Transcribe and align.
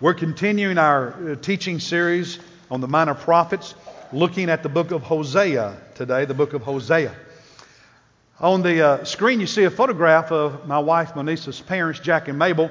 We're 0.00 0.14
continuing 0.14 0.78
our 0.78 1.32
uh, 1.32 1.34
teaching 1.34 1.80
series 1.80 2.38
on 2.70 2.80
the 2.80 2.86
minor 2.86 3.14
prophets, 3.14 3.74
looking 4.12 4.48
at 4.48 4.62
the 4.62 4.68
book 4.68 4.92
of 4.92 5.02
Hosea 5.02 5.76
today, 5.96 6.24
the 6.24 6.34
book 6.34 6.52
of 6.52 6.62
Hosea. 6.62 7.12
On 8.38 8.62
the 8.62 8.80
uh, 8.80 9.04
screen, 9.04 9.40
you 9.40 9.48
see 9.48 9.64
a 9.64 9.72
photograph 9.72 10.30
of 10.30 10.68
my 10.68 10.78
wife 10.78 11.16
Monisa's 11.16 11.60
parents, 11.60 11.98
Jack 11.98 12.28
and 12.28 12.38
Mabel. 12.38 12.70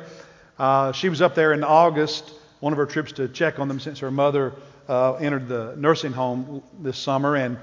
Uh, 0.57 0.93
she 0.93 1.09
was 1.09 1.21
up 1.21 1.35
there 1.35 1.51
in 1.51 1.65
August, 1.65 2.31
one 2.61 2.71
of 2.71 2.77
her 2.77 2.85
trips 2.85 3.12
to 3.12 3.28
check 3.28 3.59
on 3.59 3.67
them 3.67 3.81
since 3.81 3.99
her 3.99 4.09
mother 4.09 4.53
uh, 4.87 5.15
entered 5.15 5.49
the 5.49 5.75
nursing 5.75 6.13
home 6.13 6.63
this 6.79 6.97
summer. 6.97 7.35
And, 7.35 7.57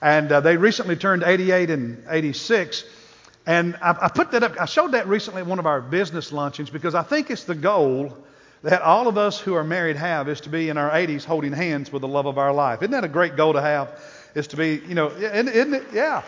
and 0.00 0.30
uh, 0.30 0.42
they 0.42 0.56
recently 0.56 0.94
turned 0.94 1.24
88 1.24 1.70
and 1.70 2.04
86. 2.08 2.84
And 3.46 3.74
I, 3.82 3.96
I 4.00 4.08
put 4.10 4.30
that 4.30 4.44
up, 4.44 4.60
I 4.60 4.66
showed 4.66 4.92
that 4.92 5.08
recently 5.08 5.40
at 5.40 5.48
one 5.48 5.58
of 5.58 5.66
our 5.66 5.80
business 5.80 6.30
luncheons 6.30 6.70
because 6.70 6.94
I 6.94 7.02
think 7.02 7.32
it's 7.32 7.42
the 7.42 7.56
goal 7.56 8.16
that 8.62 8.82
all 8.82 9.06
of 9.06 9.16
us 9.16 9.38
who 9.38 9.54
are 9.54 9.64
married 9.64 9.96
have 9.96 10.28
is 10.28 10.40
to 10.42 10.48
be 10.48 10.68
in 10.68 10.76
our 10.76 10.90
80s 10.90 11.24
holding 11.24 11.52
hands 11.52 11.92
with 11.92 12.02
the 12.02 12.08
love 12.08 12.26
of 12.26 12.38
our 12.38 12.52
life. 12.52 12.82
Isn't 12.82 12.90
that 12.90 13.04
a 13.04 13.08
great 13.08 13.36
goal 13.36 13.52
to 13.52 13.60
have? 13.60 14.00
Is 14.34 14.46
to 14.48 14.56
be, 14.56 14.82
you 14.86 14.94
know, 14.94 15.10
isn't, 15.10 15.74
it? 15.74 15.84
Yeah. 15.92 16.22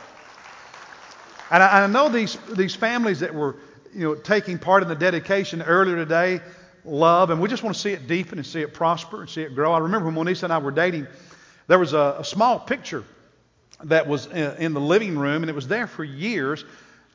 And 1.50 1.62
I, 1.62 1.84
I, 1.84 1.86
know 1.86 2.08
these 2.08 2.38
these 2.52 2.74
families 2.74 3.20
that 3.20 3.34
were, 3.34 3.56
you 3.92 4.00
know, 4.00 4.14
taking 4.14 4.58
part 4.58 4.82
in 4.82 4.88
the 4.88 4.94
dedication 4.94 5.62
earlier 5.62 5.96
today 5.96 6.40
love, 6.84 7.30
and 7.30 7.40
we 7.40 7.48
just 7.48 7.62
want 7.62 7.74
to 7.74 7.80
see 7.80 7.92
it 7.92 8.06
deepen 8.06 8.38
and 8.38 8.46
see 8.46 8.60
it 8.60 8.72
prosper 8.72 9.20
and 9.20 9.28
see 9.28 9.42
it 9.42 9.54
grow. 9.54 9.72
I 9.72 9.78
remember 9.78 10.08
when 10.08 10.14
Monisa 10.14 10.44
and 10.44 10.52
I 10.52 10.58
were 10.58 10.70
dating, 10.70 11.06
there 11.66 11.78
was 11.78 11.92
a, 11.92 12.16
a 12.18 12.24
small 12.24 12.58
picture 12.58 13.04
that 13.84 14.06
was 14.06 14.26
in, 14.26 14.56
in, 14.56 14.72
the 14.74 14.80
living 14.80 15.18
room, 15.18 15.42
and 15.42 15.50
it 15.50 15.54
was 15.54 15.68
there 15.68 15.86
for 15.86 16.04
years. 16.04 16.64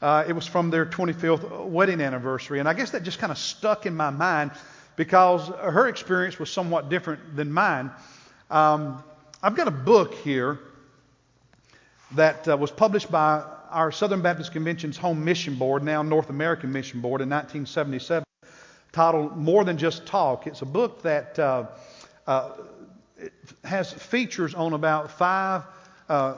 Uh, 0.02 0.26
it 0.28 0.34
was 0.34 0.46
from 0.46 0.70
their 0.70 0.86
25th 0.86 1.68
wedding 1.68 2.02
anniversary, 2.02 2.60
and 2.60 2.70
I 2.70 2.74
guess 2.74 2.92
that 2.92 3.04
just 3.04 3.20
kind 3.20 3.32
of 3.32 3.38
stuck 3.38 3.86
in 3.86 3.96
my 3.96 4.10
mind 4.10 4.52
because 4.96 5.48
her 5.48 5.88
experience 5.88 6.40
was 6.40 6.50
somewhat 6.50 6.90
different 6.90 7.36
than 7.36 7.52
mine. 7.52 7.92
Um, 8.50 9.04
I've 9.42 9.56
got 9.56 9.68
a 9.68 9.72
book 9.72 10.14
here 10.16 10.60
that 12.14 12.48
uh, 12.48 12.58
was 12.58 12.72
published 12.72 13.12
by 13.12 13.44
our 13.70 13.92
Southern 13.92 14.22
Baptist 14.22 14.52
Convention's 14.52 14.98
Home 14.98 15.24
Mission 15.26 15.56
Board, 15.56 15.84
now 15.84 16.02
North 16.02 16.30
American 16.30 16.72
Mission 16.72 17.02
Board, 17.02 17.22
in 17.22 17.30
1977, 17.30 18.24
titled 18.92 19.36
More 19.36 19.64
Than 19.64 19.78
Just 19.78 20.06
Talk. 20.06 20.48
It's 20.48 20.62
a 20.62 20.66
book 20.66 21.02
that 21.02 21.38
uh, 21.38 21.66
uh, 22.26 22.52
has 23.64 23.92
features 23.92 24.54
on 24.54 24.74
about 24.74 25.12
five 25.12 25.64
uh, 26.08 26.38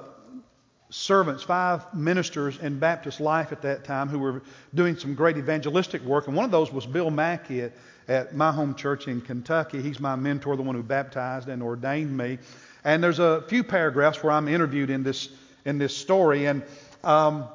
servants, 0.90 1.44
five 1.44 1.94
ministers 1.94 2.58
in 2.60 2.80
Baptist 2.80 3.20
life 3.20 3.52
at 3.52 3.62
that 3.62 3.84
time 3.84 4.08
who 4.08 4.20
were 4.20 4.42
doing 4.74 4.98
some 4.98 5.14
great 5.16 5.38
evangelistic 5.38 6.02
work. 6.02 6.28
And 6.28 6.36
one 6.36 6.46
of 6.46 6.52
those 6.52 6.72
was 6.72 6.86
Bill 6.86 7.12
Mackey 7.12 7.70
at 8.08 8.36
my 8.36 8.52
home 8.52 8.76
church 8.76 9.08
in 9.08 9.22
Kentucky. 9.22 9.82
He's 9.82 10.00
my 10.00 10.16
mentor, 10.16 10.56
the 10.56 10.64
one 10.64 10.76
who 10.76 10.84
baptized 10.84 11.50
and 11.50 11.62
ordained 11.62 12.16
me. 12.16 12.40
And 12.84 13.04
there's 13.04 13.20
a 13.20 13.44
few 13.48 13.64
paragraphs 13.64 14.24
where 14.24 14.32
I'm 14.32 14.48
interviewed 14.48 14.90
in 14.90 15.04
this 15.04 15.30
in 15.66 15.78
this 15.78 15.96
story. 15.96 16.46
And 16.46 16.64
um, 17.04 17.48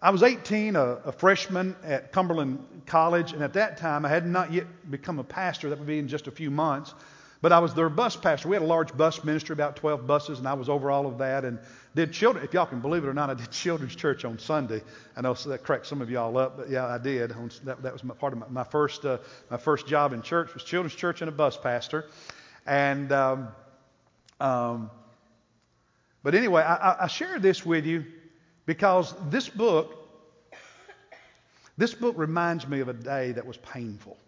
I 0.00 0.10
was 0.10 0.22
18, 0.22 0.76
a, 0.76 0.82
a, 0.82 1.12
freshman 1.12 1.76
at 1.84 2.10
Cumberland 2.10 2.58
College, 2.86 3.34
and 3.34 3.42
at 3.42 3.52
that 3.52 3.76
time 3.76 4.06
I 4.06 4.08
had 4.08 4.26
not 4.26 4.50
yet 4.50 4.66
become 4.90 5.18
a 5.18 5.24
pastor. 5.24 5.68
That 5.68 5.78
would 5.78 5.86
be 5.86 5.98
in 5.98 6.08
just 6.08 6.26
a 6.26 6.30
few 6.30 6.50
months. 6.50 6.94
But 7.42 7.52
I 7.52 7.58
was 7.58 7.72
their 7.72 7.88
bus 7.88 8.16
pastor. 8.16 8.48
We 8.48 8.56
had 8.56 8.62
a 8.62 8.66
large 8.66 8.94
bus 8.94 9.24
ministry, 9.24 9.54
about 9.54 9.76
12 9.76 10.06
buses, 10.06 10.38
and 10.38 10.46
I 10.46 10.52
was 10.52 10.68
over 10.68 10.90
all 10.90 11.06
of 11.06 11.18
that. 11.18 11.46
And 11.46 11.58
did 11.94 12.12
children, 12.12 12.44
if 12.44 12.52
y'all 12.52 12.66
can 12.66 12.80
believe 12.80 13.02
it 13.02 13.08
or 13.08 13.14
not, 13.14 13.30
I 13.30 13.34
did 13.34 13.50
children's 13.50 13.96
church 13.96 14.24
on 14.24 14.38
Sunday. 14.38 14.82
I 15.16 15.22
know 15.22 15.32
that 15.32 15.62
cracked 15.62 15.86
some 15.86 16.02
of 16.02 16.10
y'all 16.10 16.36
up, 16.36 16.58
but 16.58 16.68
yeah, 16.68 16.86
I 16.86 16.98
did. 16.98 17.34
That, 17.64 17.82
that 17.82 17.92
was 17.92 18.04
my, 18.04 18.14
part 18.14 18.34
of 18.34 18.40
my, 18.40 18.48
my 18.48 18.64
first 18.64 19.04
uh, 19.06 19.18
my 19.50 19.56
first 19.56 19.86
job 19.86 20.12
in 20.12 20.20
church 20.20 20.52
was 20.52 20.64
children's 20.64 20.94
church 20.94 21.22
and 21.22 21.28
a 21.30 21.32
bus 21.32 21.56
pastor. 21.56 22.06
And 22.66 23.10
um, 23.10 23.48
um, 24.38 24.90
but 26.22 26.34
anyway, 26.34 26.62
I, 26.62 27.04
I 27.04 27.06
share 27.06 27.38
this 27.38 27.64
with 27.64 27.86
you 27.86 28.04
because 28.66 29.14
this 29.30 29.48
book 29.48 29.96
this 31.78 31.94
book 31.94 32.18
reminds 32.18 32.68
me 32.68 32.80
of 32.80 32.88
a 32.88 32.92
day 32.92 33.32
that 33.32 33.46
was 33.46 33.56
painful. 33.56 34.18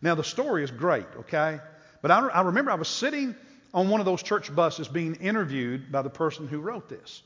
Now 0.00 0.14
the 0.14 0.24
story 0.24 0.64
is 0.64 0.70
great, 0.70 1.04
okay? 1.18 1.60
But 2.04 2.10
I, 2.10 2.26
I 2.26 2.42
remember 2.42 2.70
I 2.70 2.74
was 2.74 2.88
sitting 2.88 3.34
on 3.72 3.88
one 3.88 3.98
of 3.98 4.04
those 4.04 4.22
church 4.22 4.54
buses 4.54 4.88
being 4.88 5.14
interviewed 5.14 5.90
by 5.90 6.02
the 6.02 6.10
person 6.10 6.46
who 6.46 6.60
wrote 6.60 6.86
this. 6.86 7.22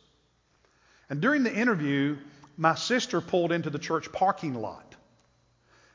And 1.11 1.21
during 1.21 1.43
the 1.43 1.53
interview, 1.53 2.17
my 2.57 2.77
sister 2.77 3.21
pulled 3.21 3.51
into 3.51 3.71
the 3.71 3.81
church 3.81 4.13
parking 4.13 4.55
lot. 4.55 4.95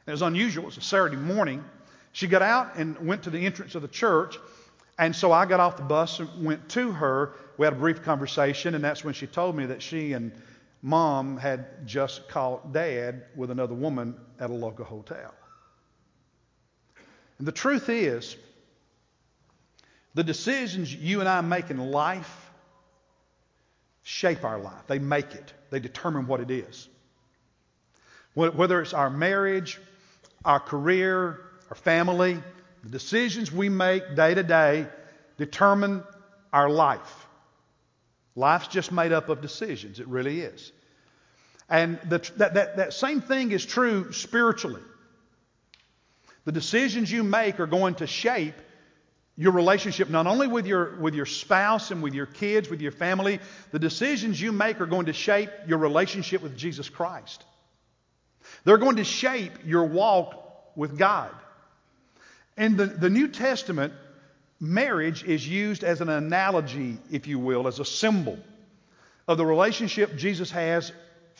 It 0.06 0.12
was 0.12 0.22
unusual. 0.22 0.64
It 0.64 0.66
was 0.66 0.78
a 0.80 0.82
Saturday 0.82 1.16
morning. 1.16 1.64
She 2.12 2.28
got 2.28 2.42
out 2.42 2.76
and 2.76 3.08
went 3.08 3.24
to 3.24 3.30
the 3.30 3.46
entrance 3.46 3.74
of 3.76 3.84
the 3.84 3.88
church. 3.88 4.38
And 5.00 5.16
so 5.16 5.32
I 5.32 5.46
got 5.46 5.62
off 5.62 5.78
the 5.78 5.84
bus 5.84 6.20
and 6.20 6.44
went 6.44 6.68
to 6.72 6.92
her. 6.92 7.36
We 7.58 7.66
had 7.66 7.72
a 7.72 7.78
brief 7.78 8.04
conversation, 8.04 8.76
and 8.76 8.84
that's 8.84 9.06
when 9.06 9.14
she 9.14 9.28
told 9.28 9.56
me 9.56 9.66
that 9.68 9.82
she 9.82 10.12
and 10.12 10.34
mom 10.82 11.38
had 11.38 11.88
just 11.88 12.28
caught 12.28 12.74
dad 12.74 13.28
with 13.38 13.50
another 13.50 13.76
woman 13.76 14.18
at 14.42 14.50
a 14.50 14.54
local 14.54 14.84
hotel. 14.84 15.34
And 17.38 17.48
the 17.48 17.54
truth 17.54 17.88
is, 17.88 18.36
the 20.14 20.24
decisions 20.24 20.94
you 20.94 21.20
and 21.20 21.30
I 21.30 21.42
make 21.42 21.70
in 21.70 21.78
life 21.78 22.52
shape 24.04 24.44
our 24.44 24.60
life. 24.60 24.88
They 24.88 25.00
make 25.00 25.34
it, 25.34 25.54
they 25.70 25.80
determine 25.80 26.28
what 26.28 26.40
it 26.40 26.52
is. 26.52 26.88
Whether 28.36 28.82
it's 28.82 28.94
our 28.94 29.10
marriage, 29.10 29.80
our 30.44 30.60
career, 30.60 31.40
our 31.70 31.76
family, 31.76 32.42
the 32.84 32.90
decisions 32.90 33.52
we 33.52 33.70
make 33.70 34.16
day 34.16 34.34
to 34.34 34.44
day 34.44 34.88
determine 35.38 36.04
our 36.52 36.70
life. 36.70 37.28
Life's 38.36 38.68
just 38.68 38.92
made 38.92 39.12
up 39.12 39.30
of 39.30 39.42
decisions. 39.42 40.00
It 40.00 40.08
really 40.08 40.42
is. 40.42 40.72
And 41.70 42.00
the, 42.10 42.20
that, 42.38 42.56
that, 42.56 42.78
that 42.78 42.94
same 42.94 43.22
thing 43.22 43.52
is 43.52 43.66
true 43.66 44.12
spiritually. 44.12 44.82
The 46.46 46.52
decisions 46.52 47.12
you 47.12 47.24
make 47.24 47.60
are 47.60 47.68
going 47.68 47.96
to 47.96 48.08
shape 48.08 48.56
your 49.36 49.52
relationship 49.52 50.10
not 50.10 50.28
only 50.28 50.48
with 50.48 50.68
your, 50.68 50.96
with 50.98 51.16
your 51.16 51.26
spouse 51.26 51.92
and 51.92 52.04
with 52.04 52.14
your 52.14 52.28
kids, 52.28 52.70
with 52.70 52.82
your 52.82 52.92
family, 52.92 53.40
the 53.72 53.80
decisions 53.80 54.40
you 54.40 54.52
make 54.52 54.80
are 54.80 54.86
going 54.86 55.08
to 55.08 55.14
shape 55.14 55.50
your 55.68 55.80
relationship 55.80 56.42
with 56.42 56.56
Jesus 56.56 56.90
Christ. 56.90 57.44
They're 58.64 58.78
going 58.78 58.98
to 58.98 59.04
shape 59.04 59.54
your 59.66 59.86
walk 59.86 60.76
with 60.76 60.98
God. 60.98 61.32
In 62.58 62.78
the, 62.78 62.86
the 62.86 63.10
New 63.10 63.28
Testament, 63.28 63.94
marriage 64.60 65.24
is 65.24 65.48
used 65.48 65.84
as 65.84 66.02
an 66.02 66.10
analogy, 66.10 67.00
if 67.12 67.26
you 67.26 67.40
will, 67.40 67.68
as 67.68 67.80
a 67.80 67.86
symbol 67.86 68.38
of 69.28 69.38
the 69.38 69.46
relationship 69.46 70.16
Jesus 70.16 70.52
has 70.52 70.92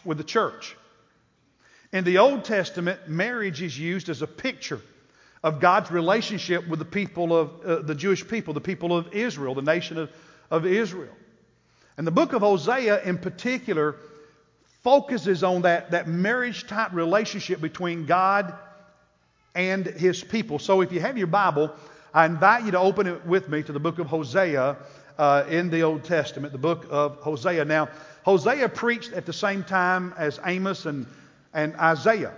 with 0.04 0.18
the 0.18 0.24
church. 0.24 0.76
In 1.92 2.04
the 2.06 2.18
Old 2.18 2.44
Testament, 2.46 3.08
marriage 3.08 3.62
is 3.62 3.78
used 3.78 4.10
as 4.10 4.24
a 4.24 4.28
picture 4.28 4.82
of 5.44 5.60
God's 5.60 5.92
relationship 5.92 6.68
with 6.68 6.80
the 6.80 6.86
people 6.86 7.38
of 7.38 7.66
uh, 7.66 7.82
the 7.82 7.94
Jewish 7.94 8.26
people, 8.26 8.54
the 8.54 8.62
people 8.62 8.96
of 8.96 9.14
Israel, 9.14 9.54
the 9.54 9.62
nation 9.62 9.98
of, 9.98 10.10
of 10.50 10.66
Israel. 10.66 11.14
And 11.98 12.08
the 12.08 12.12
book 12.12 12.34
of 12.34 12.42
Hosea, 12.42 13.04
in 13.04 13.18
particular, 13.18 13.98
focuses 14.84 15.44
on 15.44 15.64
that, 15.64 15.92
that 15.92 16.08
marriage 16.08 16.66
type 16.66 16.94
relationship 16.94 17.60
between 17.62 18.06
God 18.06 18.54
and 19.54 19.86
his 19.86 20.24
people. 20.24 20.60
So 20.60 20.82
if 20.82 20.92
you 20.92 21.02
have 21.02 21.18
your 21.18 21.28
Bible, 21.28 21.74
I 22.14 22.26
invite 22.26 22.64
you 22.64 22.72
to 22.72 22.80
open 22.80 23.08
it 23.08 23.26
with 23.26 23.50
me 23.50 23.64
to 23.64 23.72
the 23.72 23.80
book 23.80 24.00
of 24.00 24.08
Hosea 24.08 24.78
uh, 25.18 25.44
in 25.50 25.70
the 25.70 25.84
Old 25.84 26.06
Testament, 26.06 26.54
the 26.54 26.58
book 26.58 26.88
of 26.90 27.18
Hosea. 27.18 27.66
Now, 27.66 27.90
Hosea 28.24 28.70
preached 28.70 29.12
at 29.12 29.26
the 29.26 29.34
same 29.34 29.64
time 29.64 30.14
as 30.18 30.40
Amos 30.46 30.86
and, 30.86 31.06
and 31.54 31.76
Isaiah 31.76 32.34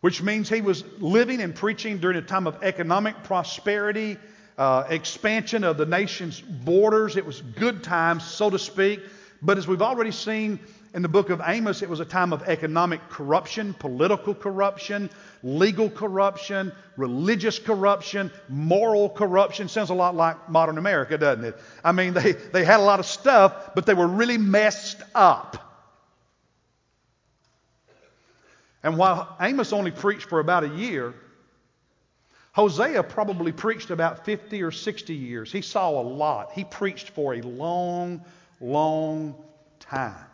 which 0.00 0.22
means 0.22 0.48
he 0.48 0.60
was 0.60 0.84
living 0.98 1.40
and 1.40 1.54
preaching 1.54 1.98
during 1.98 2.16
a 2.16 2.22
time 2.22 2.46
of 2.46 2.62
economic 2.62 3.22
prosperity, 3.24 4.16
uh, 4.56 4.84
expansion 4.88 5.64
of 5.64 5.76
the 5.76 5.86
nation's 5.86 6.40
borders. 6.40 7.16
It 7.16 7.26
was 7.26 7.40
good 7.40 7.82
times, 7.82 8.24
so 8.24 8.50
to 8.50 8.58
speak. 8.58 9.00
But 9.40 9.58
as 9.58 9.68
we've 9.68 9.82
already 9.82 10.10
seen 10.10 10.58
in 10.94 11.02
the 11.02 11.08
book 11.08 11.30
of 11.30 11.40
Amos, 11.44 11.82
it 11.82 11.88
was 11.88 12.00
a 12.00 12.04
time 12.04 12.32
of 12.32 12.42
economic 12.48 13.08
corruption, 13.08 13.74
political 13.74 14.34
corruption, 14.34 15.10
legal 15.42 15.90
corruption, 15.90 16.72
religious 16.96 17.58
corruption, 17.58 18.32
moral 18.48 19.08
corruption. 19.08 19.68
Sounds 19.68 19.90
a 19.90 19.94
lot 19.94 20.16
like 20.16 20.48
modern 20.48 20.78
America, 20.78 21.18
doesn't 21.18 21.44
it? 21.44 21.56
I 21.84 21.92
mean, 21.92 22.14
they, 22.14 22.32
they 22.32 22.64
had 22.64 22.80
a 22.80 22.82
lot 22.82 22.98
of 22.98 23.06
stuff, 23.06 23.74
but 23.74 23.86
they 23.86 23.94
were 23.94 24.08
really 24.08 24.38
messed 24.38 25.02
up. 25.14 25.67
And 28.82 28.96
while 28.96 29.36
Amos 29.40 29.72
only 29.72 29.90
preached 29.90 30.28
for 30.28 30.40
about 30.40 30.64
a 30.64 30.68
year, 30.68 31.14
Hosea 32.52 33.02
probably 33.02 33.52
preached 33.52 33.90
about 33.90 34.24
50 34.24 34.62
or 34.62 34.70
60 34.70 35.14
years. 35.14 35.52
He 35.52 35.62
saw 35.62 35.90
a 35.90 36.02
lot. 36.02 36.52
He 36.52 36.64
preached 36.64 37.10
for 37.10 37.34
a 37.34 37.40
long, 37.42 38.24
long 38.60 39.34
time. 39.80 40.24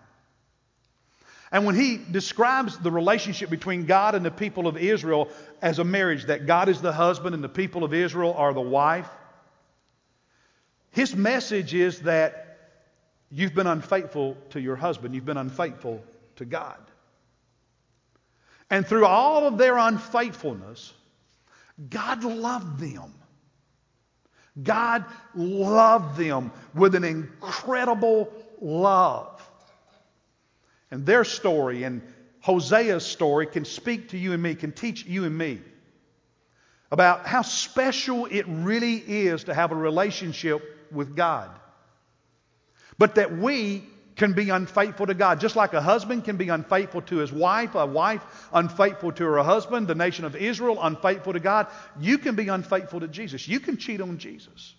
And 1.52 1.64
when 1.64 1.74
he 1.76 1.98
describes 1.98 2.78
the 2.78 2.90
relationship 2.90 3.48
between 3.48 3.86
God 3.86 4.14
and 4.14 4.24
the 4.24 4.30
people 4.30 4.66
of 4.66 4.76
Israel 4.76 5.28
as 5.62 5.78
a 5.78 5.84
marriage, 5.84 6.24
that 6.24 6.46
God 6.46 6.68
is 6.68 6.80
the 6.80 6.92
husband 6.92 7.34
and 7.34 7.44
the 7.44 7.48
people 7.48 7.84
of 7.84 7.94
Israel 7.94 8.34
are 8.36 8.52
the 8.52 8.60
wife, 8.60 9.08
his 10.90 11.14
message 11.14 11.74
is 11.74 12.00
that 12.00 12.80
you've 13.30 13.54
been 13.54 13.66
unfaithful 13.66 14.36
to 14.50 14.60
your 14.60 14.76
husband, 14.76 15.14
you've 15.14 15.24
been 15.24 15.36
unfaithful 15.36 16.02
to 16.36 16.44
God. 16.44 16.78
And 18.70 18.86
through 18.86 19.06
all 19.06 19.46
of 19.46 19.58
their 19.58 19.76
unfaithfulness, 19.76 20.92
God 21.90 22.24
loved 22.24 22.80
them. 22.80 23.12
God 24.62 25.04
loved 25.34 26.16
them 26.16 26.52
with 26.74 26.94
an 26.94 27.04
incredible 27.04 28.32
love. 28.60 29.42
And 30.90 31.04
their 31.04 31.24
story 31.24 31.82
and 31.82 32.02
Hosea's 32.44 33.04
story 33.04 33.46
can 33.46 33.64
speak 33.64 34.10
to 34.10 34.18
you 34.18 34.32
and 34.32 34.42
me, 34.42 34.54
can 34.54 34.72
teach 34.72 35.04
you 35.06 35.24
and 35.24 35.36
me 35.36 35.60
about 36.90 37.26
how 37.26 37.42
special 37.42 38.26
it 38.26 38.44
really 38.46 38.96
is 38.96 39.44
to 39.44 39.54
have 39.54 39.72
a 39.72 39.74
relationship 39.74 40.62
with 40.92 41.16
God. 41.16 41.50
But 42.98 43.16
that 43.16 43.36
we 43.36 43.84
can 44.16 44.32
be 44.32 44.50
unfaithful 44.50 45.06
to 45.06 45.14
God. 45.14 45.40
Just 45.40 45.56
like 45.56 45.74
a 45.74 45.80
husband 45.80 46.24
can 46.24 46.36
be 46.36 46.48
unfaithful 46.48 47.02
to 47.02 47.16
his 47.16 47.32
wife, 47.32 47.74
a 47.74 47.86
wife 47.86 48.22
unfaithful 48.52 49.12
to 49.12 49.24
her 49.24 49.42
husband, 49.42 49.88
the 49.88 49.94
nation 49.94 50.24
of 50.24 50.36
Israel 50.36 50.78
unfaithful 50.80 51.32
to 51.32 51.40
God, 51.40 51.66
you 52.00 52.18
can 52.18 52.34
be 52.34 52.48
unfaithful 52.48 53.00
to 53.00 53.08
Jesus. 53.08 53.48
You 53.48 53.60
can 53.60 53.76
cheat 53.76 54.00
on 54.00 54.18
Jesus. 54.18 54.74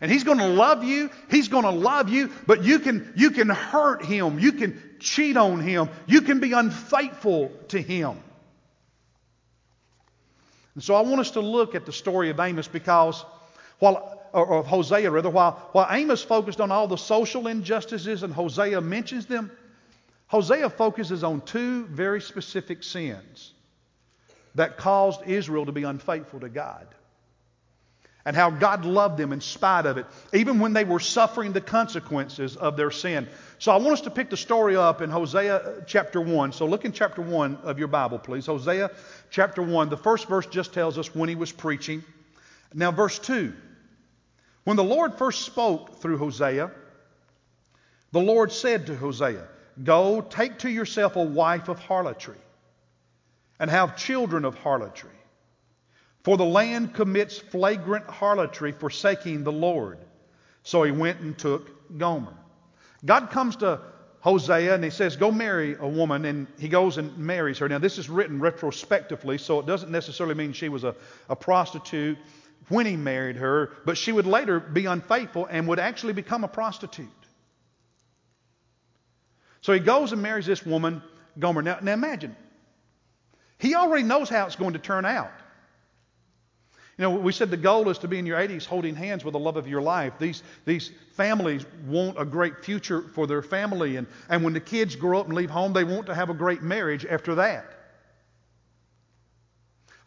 And 0.00 0.12
he's 0.12 0.22
going 0.22 0.38
to 0.38 0.46
love 0.46 0.84
you. 0.84 1.10
He's 1.28 1.48
going 1.48 1.64
to 1.64 1.70
love 1.70 2.08
you, 2.08 2.30
but 2.46 2.62
you 2.62 2.78
can, 2.78 3.12
you 3.16 3.32
can 3.32 3.48
hurt 3.48 4.04
him. 4.04 4.38
You 4.38 4.52
can 4.52 4.80
cheat 5.00 5.36
on 5.36 5.60
him. 5.60 5.88
You 6.06 6.22
can 6.22 6.38
be 6.38 6.52
unfaithful 6.52 7.50
to 7.68 7.82
him. 7.82 8.20
And 10.74 10.84
so 10.84 10.94
I 10.94 11.00
want 11.00 11.20
us 11.20 11.32
to 11.32 11.40
look 11.40 11.74
at 11.74 11.86
the 11.86 11.92
story 11.92 12.30
of 12.30 12.38
Amos 12.38 12.68
because 12.68 13.24
while 13.80 14.17
or 14.32 14.58
of 14.58 14.66
Hosea 14.66 15.10
rather, 15.10 15.30
while, 15.30 15.68
while 15.72 15.86
Amos 15.90 16.22
focused 16.22 16.60
on 16.60 16.70
all 16.70 16.88
the 16.88 16.96
social 16.96 17.46
injustices 17.46 18.22
and 18.22 18.32
Hosea 18.32 18.80
mentions 18.80 19.26
them, 19.26 19.50
Hosea 20.28 20.70
focuses 20.70 21.24
on 21.24 21.40
two 21.40 21.86
very 21.86 22.20
specific 22.20 22.82
sins 22.82 23.52
that 24.54 24.76
caused 24.76 25.22
Israel 25.26 25.66
to 25.66 25.72
be 25.72 25.84
unfaithful 25.84 26.40
to 26.40 26.48
God. 26.48 26.86
And 28.24 28.36
how 28.36 28.50
God 28.50 28.84
loved 28.84 29.16
them 29.16 29.32
in 29.32 29.40
spite 29.40 29.86
of 29.86 29.96
it, 29.96 30.04
even 30.34 30.58
when 30.58 30.74
they 30.74 30.84
were 30.84 31.00
suffering 31.00 31.52
the 31.52 31.62
consequences 31.62 32.56
of 32.56 32.76
their 32.76 32.90
sin. 32.90 33.26
So 33.58 33.72
I 33.72 33.76
want 33.76 33.92
us 33.92 34.00
to 34.02 34.10
pick 34.10 34.28
the 34.28 34.36
story 34.36 34.76
up 34.76 35.00
in 35.00 35.08
Hosea 35.08 35.56
uh, 35.56 35.80
chapter 35.86 36.20
1. 36.20 36.52
So 36.52 36.66
look 36.66 36.84
in 36.84 36.92
chapter 36.92 37.22
1 37.22 37.56
of 37.62 37.78
your 37.78 37.88
Bible, 37.88 38.18
please. 38.18 38.44
Hosea 38.44 38.90
chapter 39.30 39.62
1. 39.62 39.88
The 39.88 39.96
first 39.96 40.28
verse 40.28 40.46
just 40.46 40.74
tells 40.74 40.98
us 40.98 41.14
when 41.14 41.30
he 41.30 41.36
was 41.36 41.52
preaching. 41.52 42.04
Now, 42.74 42.90
verse 42.90 43.18
2. 43.18 43.54
When 44.68 44.76
the 44.76 44.84
Lord 44.84 45.14
first 45.14 45.46
spoke 45.46 45.94
through 45.94 46.18
Hosea, 46.18 46.70
the 48.12 48.20
Lord 48.20 48.52
said 48.52 48.84
to 48.88 48.94
Hosea, 48.94 49.48
Go, 49.82 50.20
take 50.20 50.58
to 50.58 50.68
yourself 50.68 51.16
a 51.16 51.24
wife 51.24 51.70
of 51.70 51.78
harlotry, 51.78 52.36
and 53.58 53.70
have 53.70 53.96
children 53.96 54.44
of 54.44 54.58
harlotry. 54.58 55.16
For 56.22 56.36
the 56.36 56.44
land 56.44 56.92
commits 56.92 57.38
flagrant 57.38 58.04
harlotry, 58.10 58.72
forsaking 58.72 59.42
the 59.42 59.52
Lord. 59.52 60.00
So 60.64 60.82
he 60.82 60.92
went 60.92 61.20
and 61.20 61.38
took 61.38 61.96
Gomer. 61.96 62.34
God 63.06 63.30
comes 63.30 63.56
to 63.56 63.80
Hosea 64.20 64.74
and 64.74 64.84
he 64.84 64.90
says, 64.90 65.16
Go 65.16 65.30
marry 65.30 65.76
a 65.80 65.88
woman, 65.88 66.26
and 66.26 66.46
he 66.58 66.68
goes 66.68 66.98
and 66.98 67.16
marries 67.16 67.56
her. 67.56 67.70
Now, 67.70 67.78
this 67.78 67.96
is 67.96 68.10
written 68.10 68.38
retrospectively, 68.38 69.38
so 69.38 69.60
it 69.60 69.66
doesn't 69.66 69.90
necessarily 69.90 70.34
mean 70.34 70.52
she 70.52 70.68
was 70.68 70.84
a, 70.84 70.94
a 71.30 71.36
prostitute 71.36 72.18
when 72.68 72.86
he 72.86 72.96
married 72.96 73.36
her, 73.36 73.72
but 73.84 73.96
she 73.96 74.12
would 74.12 74.26
later 74.26 74.60
be 74.60 74.86
unfaithful 74.86 75.46
and 75.46 75.68
would 75.68 75.78
actually 75.78 76.12
become 76.12 76.44
a 76.44 76.48
prostitute. 76.48 77.08
So 79.60 79.72
he 79.72 79.80
goes 79.80 80.12
and 80.12 80.22
marries 80.22 80.46
this 80.46 80.64
woman, 80.64 81.02
Gomer. 81.38 81.62
Now, 81.62 81.78
now 81.82 81.92
imagine, 81.92 82.36
he 83.58 83.74
already 83.74 84.04
knows 84.04 84.28
how 84.28 84.46
it's 84.46 84.56
going 84.56 84.74
to 84.74 84.78
turn 84.78 85.04
out. 85.04 85.32
You 86.96 87.02
know, 87.02 87.10
we 87.10 87.32
said 87.32 87.50
the 87.50 87.56
goal 87.56 87.88
is 87.90 87.98
to 87.98 88.08
be 88.08 88.18
in 88.18 88.26
your 88.26 88.38
80s 88.38 88.66
holding 88.66 88.96
hands 88.96 89.24
with 89.24 89.32
the 89.32 89.38
love 89.38 89.56
of 89.56 89.68
your 89.68 89.80
life. 89.80 90.14
These, 90.18 90.42
these 90.64 90.90
families 91.12 91.64
want 91.86 92.20
a 92.20 92.24
great 92.24 92.64
future 92.64 93.02
for 93.14 93.28
their 93.28 93.40
family, 93.40 93.96
and, 93.96 94.06
and 94.28 94.42
when 94.42 94.52
the 94.52 94.60
kids 94.60 94.96
grow 94.96 95.20
up 95.20 95.26
and 95.26 95.34
leave 95.34 95.48
home, 95.48 95.72
they 95.72 95.84
want 95.84 96.06
to 96.06 96.14
have 96.14 96.28
a 96.28 96.34
great 96.34 96.60
marriage 96.62 97.06
after 97.06 97.36
that. 97.36 97.77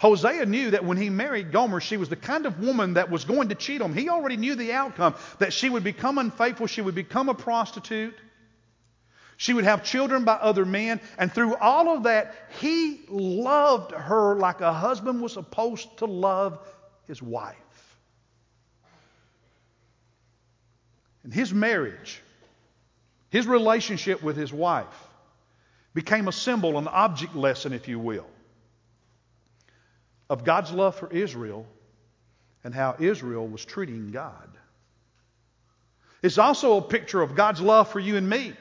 Hosea 0.02 0.48
knew 0.48 0.72
that 0.72 0.84
when 0.84 0.98
he 0.98 1.12
married 1.12 1.52
Gomer, 1.52 1.80
she 1.80 1.96
was 1.96 2.10
the 2.10 2.16
kind 2.16 2.48
of 2.48 2.60
woman 2.60 2.96
that 2.96 3.12
was 3.12 3.24
going 3.24 3.50
to 3.50 3.56
cheat 3.56 3.80
him. 3.80 3.94
He 3.94 4.10
already 4.10 4.36
knew 4.36 4.56
the 4.56 4.74
outcome 4.74 5.14
that 5.38 5.54
she 5.54 5.70
would 5.70 5.84
become 5.84 6.18
unfaithful, 6.18 6.66
she 6.66 6.82
would 6.82 6.96
become 6.96 7.30
a 7.30 7.36
prostitute, 7.36 8.16
she 9.38 9.54
would 9.54 9.64
have 9.64 9.84
children 9.84 10.24
by 10.24 10.34
other 10.34 10.66
men, 10.66 11.00
and 11.20 11.32
through 11.32 11.56
all 11.56 11.96
of 11.96 12.04
that, 12.04 12.34
he 12.60 13.02
loved 13.10 13.92
her 13.92 14.36
like 14.38 14.62
a 14.62 14.74
husband 14.74 15.22
was 15.22 15.34
supposed 15.34 15.96
to 16.00 16.06
love 16.08 16.58
his 17.06 17.22
wife. 17.22 17.56
And 21.24 21.32
his 21.32 21.54
marriage, 21.54 22.24
his 23.30 23.46
relationship 23.46 24.24
with 24.24 24.36
his 24.36 24.52
wife, 24.52 24.88
became 25.94 26.28
a 26.28 26.32
symbol, 26.32 26.80
an 26.80 26.88
object 26.88 27.36
lesson, 27.36 27.72
if 27.72 27.88
you 27.88 28.00
will 28.00 28.26
of 30.32 30.46
God's 30.46 30.72
love 30.72 30.96
for 30.96 31.12
Israel 31.12 31.68
and 32.64 32.74
how 32.74 32.96
Israel 33.00 33.46
was 33.46 33.66
treating 33.66 34.12
God. 34.12 34.48
It's 36.24 36.38
also 36.38 36.78
a 36.78 36.82
picture 36.82 37.22
of 37.22 37.36
God's 37.36 37.60
love 37.60 37.90
for 37.90 38.00
you 38.00 38.16
and 38.16 38.30
me. 38.30 38.54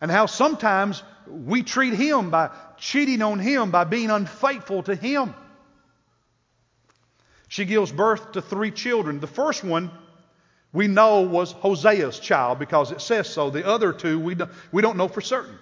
And 0.00 0.08
how 0.08 0.26
sometimes 0.26 1.02
we 1.26 1.64
treat 1.64 1.94
Him 1.94 2.30
by 2.30 2.50
cheating 2.76 3.22
on 3.22 3.40
Him, 3.40 3.72
by 3.72 3.82
being 3.82 4.10
unfaithful 4.10 4.84
to 4.84 4.94
Him. 4.94 5.34
She 7.48 7.64
gives 7.64 7.90
birth 7.90 8.32
to 8.32 8.42
three 8.42 8.70
children. 8.70 9.18
The 9.18 9.26
first 9.26 9.64
one 9.64 9.90
we 10.72 10.86
know 10.86 11.22
was 11.22 11.50
Hosea's 11.50 12.20
child 12.20 12.60
because 12.60 12.92
it 12.92 13.00
says 13.00 13.28
so. 13.28 13.50
The 13.50 13.66
other 13.66 13.92
two 13.92 14.20
we 14.20 14.36
don't, 14.36 14.52
we 14.70 14.80
don't 14.80 14.96
know 14.96 15.08
for 15.08 15.22
certain. 15.22 15.58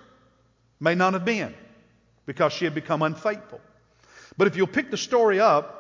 May 0.79 0.95
not 0.95 1.15
have 1.15 1.25
been 1.25 1.55
because 2.27 2.53
she 2.53 2.67
had 2.67 2.75
become 2.75 3.01
unfaithful. 3.01 3.63
But 4.37 4.47
if 4.47 4.57
you'll 4.57 4.67
pick 4.67 4.91
the 4.91 4.97
story 4.97 5.41
up, 5.41 5.73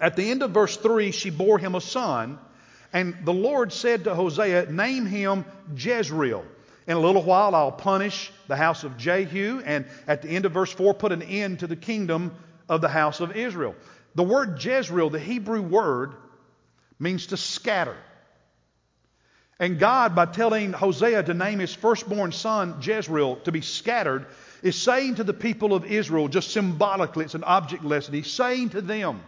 at 0.00 0.16
the 0.16 0.30
end 0.30 0.42
of 0.42 0.50
verse 0.50 0.76
3, 0.76 1.10
she 1.10 1.30
bore 1.30 1.58
him 1.58 1.74
a 1.74 1.80
son, 1.80 2.38
and 2.92 3.16
the 3.24 3.32
Lord 3.32 3.72
said 3.72 4.04
to 4.04 4.14
Hosea, 4.14 4.70
Name 4.70 5.06
him 5.06 5.44
Jezreel. 5.76 6.44
In 6.86 6.96
a 6.96 7.00
little 7.00 7.22
while, 7.22 7.54
I'll 7.54 7.72
punish 7.72 8.30
the 8.46 8.56
house 8.56 8.84
of 8.84 8.96
Jehu, 8.96 9.60
and 9.64 9.86
at 10.06 10.22
the 10.22 10.28
end 10.28 10.44
of 10.44 10.52
verse 10.52 10.72
4, 10.72 10.94
put 10.94 11.12
an 11.12 11.22
end 11.22 11.60
to 11.60 11.66
the 11.66 11.76
kingdom 11.76 12.34
of 12.68 12.80
the 12.80 12.88
house 12.88 13.20
of 13.20 13.36
Israel. 13.36 13.74
The 14.14 14.22
word 14.22 14.62
Jezreel, 14.62 15.10
the 15.10 15.18
Hebrew 15.18 15.62
word, 15.62 16.14
means 16.98 17.26
to 17.28 17.36
scatter. 17.36 17.96
And 19.58 19.78
God, 19.78 20.14
by 20.14 20.26
telling 20.26 20.72
Hosea 20.72 21.22
to 21.24 21.34
name 21.34 21.58
his 21.58 21.74
firstborn 21.74 22.32
son 22.32 22.76
Jezreel 22.82 23.36
to 23.36 23.52
be 23.52 23.62
scattered, 23.62 24.26
is 24.62 24.80
saying 24.80 25.16
to 25.16 25.24
the 25.24 25.32
people 25.32 25.74
of 25.74 25.84
Israel, 25.84 26.28
just 26.28 26.50
symbolically, 26.50 27.24
it's 27.24 27.34
an 27.34 27.44
object 27.44 27.84
lesson. 27.84 28.14
He's 28.14 28.30
saying 28.30 28.70
to 28.70 28.80
them, 28.80 29.22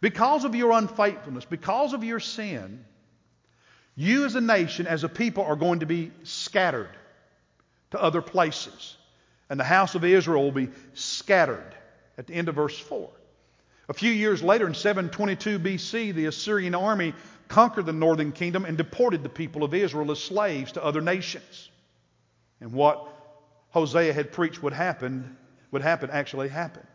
because 0.00 0.44
of 0.44 0.54
your 0.54 0.72
unfaithfulness, 0.72 1.44
because 1.44 1.92
of 1.94 2.04
your 2.04 2.20
sin, 2.20 2.84
you 3.96 4.26
as 4.26 4.34
a 4.34 4.40
nation, 4.40 4.86
as 4.86 5.04
a 5.04 5.08
people, 5.08 5.44
are 5.44 5.56
going 5.56 5.80
to 5.80 5.86
be 5.86 6.12
scattered 6.22 6.90
to 7.92 8.02
other 8.02 8.20
places. 8.20 8.96
And 9.48 9.58
the 9.58 9.64
house 9.64 9.94
of 9.94 10.04
Israel 10.04 10.42
will 10.42 10.52
be 10.52 10.68
scattered 10.94 11.74
at 12.18 12.26
the 12.26 12.34
end 12.34 12.48
of 12.48 12.56
verse 12.56 12.78
4. 12.78 13.08
A 13.88 13.94
few 13.94 14.10
years 14.10 14.42
later, 14.42 14.66
in 14.66 14.74
722 14.74 15.58
BC, 15.58 16.12
the 16.12 16.26
Assyrian 16.26 16.74
army 16.74 17.14
conquered 17.48 17.86
the 17.86 17.92
northern 17.92 18.32
kingdom 18.32 18.64
and 18.64 18.76
deported 18.76 19.22
the 19.22 19.28
people 19.28 19.62
of 19.62 19.72
Israel 19.72 20.10
as 20.10 20.18
slaves 20.18 20.72
to 20.72 20.84
other 20.84 21.00
nations. 21.00 21.70
And 22.60 22.72
what 22.72 23.08
Hosea 23.76 24.14
had 24.14 24.32
preached 24.32 24.62
would 24.62 24.72
happen, 24.72 25.36
would 25.70 25.82
happen 25.82 26.08
actually 26.10 26.48
happened. 26.48 26.86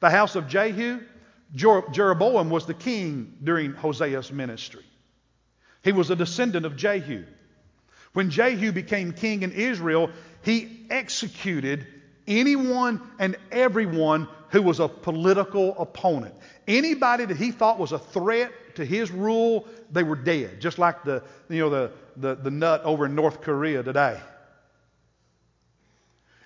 The 0.00 0.10
house 0.10 0.34
of 0.34 0.48
Jehu, 0.48 0.98
Jeroboam 1.54 2.50
was 2.50 2.66
the 2.66 2.74
king 2.74 3.38
during 3.44 3.72
Hosea's 3.72 4.32
ministry. 4.32 4.82
He 5.84 5.92
was 5.92 6.10
a 6.10 6.16
descendant 6.16 6.66
of 6.66 6.74
Jehu. 6.74 7.22
When 8.14 8.30
Jehu 8.30 8.72
became 8.72 9.12
king 9.12 9.42
in 9.42 9.52
Israel, 9.52 10.10
he 10.42 10.86
executed 10.90 11.86
anyone 12.26 13.00
and 13.20 13.36
everyone 13.52 14.26
who 14.48 14.62
was 14.62 14.80
a 14.80 14.88
political 14.88 15.78
opponent. 15.78 16.34
Anybody 16.66 17.26
that 17.26 17.36
he 17.36 17.52
thought 17.52 17.78
was 17.78 17.92
a 17.92 18.00
threat 18.00 18.50
to 18.74 18.84
his 18.84 19.12
rule, 19.12 19.68
they 19.92 20.02
were 20.02 20.16
dead. 20.16 20.60
Just 20.60 20.80
like 20.80 21.04
the, 21.04 21.22
you 21.48 21.60
know, 21.60 21.70
the, 21.70 21.92
the, 22.16 22.34
the 22.34 22.50
nut 22.50 22.82
over 22.82 23.06
in 23.06 23.14
North 23.14 23.40
Korea 23.40 23.84
today. 23.84 24.20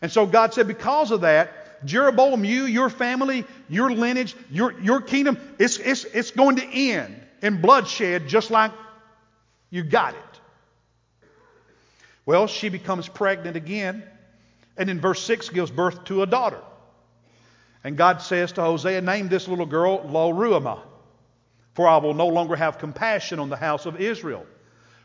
And 0.02 0.11
so 0.11 0.26
God 0.26 0.54
said, 0.54 0.66
because 0.66 1.11
of 1.11 1.23
that, 1.23 1.85
Jeroboam, 1.85 2.45
you, 2.45 2.64
your 2.64 2.90
family, 2.90 3.45
your 3.69 3.90
lineage, 3.90 4.35
your, 4.50 4.78
your 4.80 5.00
kingdom, 5.00 5.38
it's, 5.59 5.78
it's, 5.78 6.04
it's 6.04 6.30
going 6.30 6.57
to 6.57 6.66
end 6.66 7.14
in 7.42 7.61
bloodshed 7.61 8.28
just 8.28 8.50
like 8.50 8.73
you 9.71 9.83
got 9.83 10.14
it. 10.14 10.40
Well, 12.26 12.47
she 12.47 12.69
becomes 12.69 13.09
pregnant 13.09 13.57
again, 13.57 14.04
and 14.76 14.90
in 14.90 15.00
verse 15.00 15.23
6 15.23 15.49
gives 15.50 15.71
birth 15.71 16.04
to 16.04 16.23
a 16.23 16.26
daughter. 16.26 16.61
And 17.83 17.97
God 17.97 18.21
says 18.21 18.52
to 18.52 18.62
Hosea, 18.62 19.00
Name 19.00 19.28
this 19.28 19.49
little 19.49 19.66
girl 19.66 20.02
Lo 20.07 20.33
Ruhamah, 20.33 20.80
for 21.75 21.88
I 21.88 21.97
will 21.97 22.14
no 22.14 22.28
longer 22.28 22.57
have 22.57 22.78
compassion 22.78 23.38
on 23.38 23.49
the 23.49 23.57
house 23.57 23.87
of 23.87 24.00
Israel. 24.00 24.45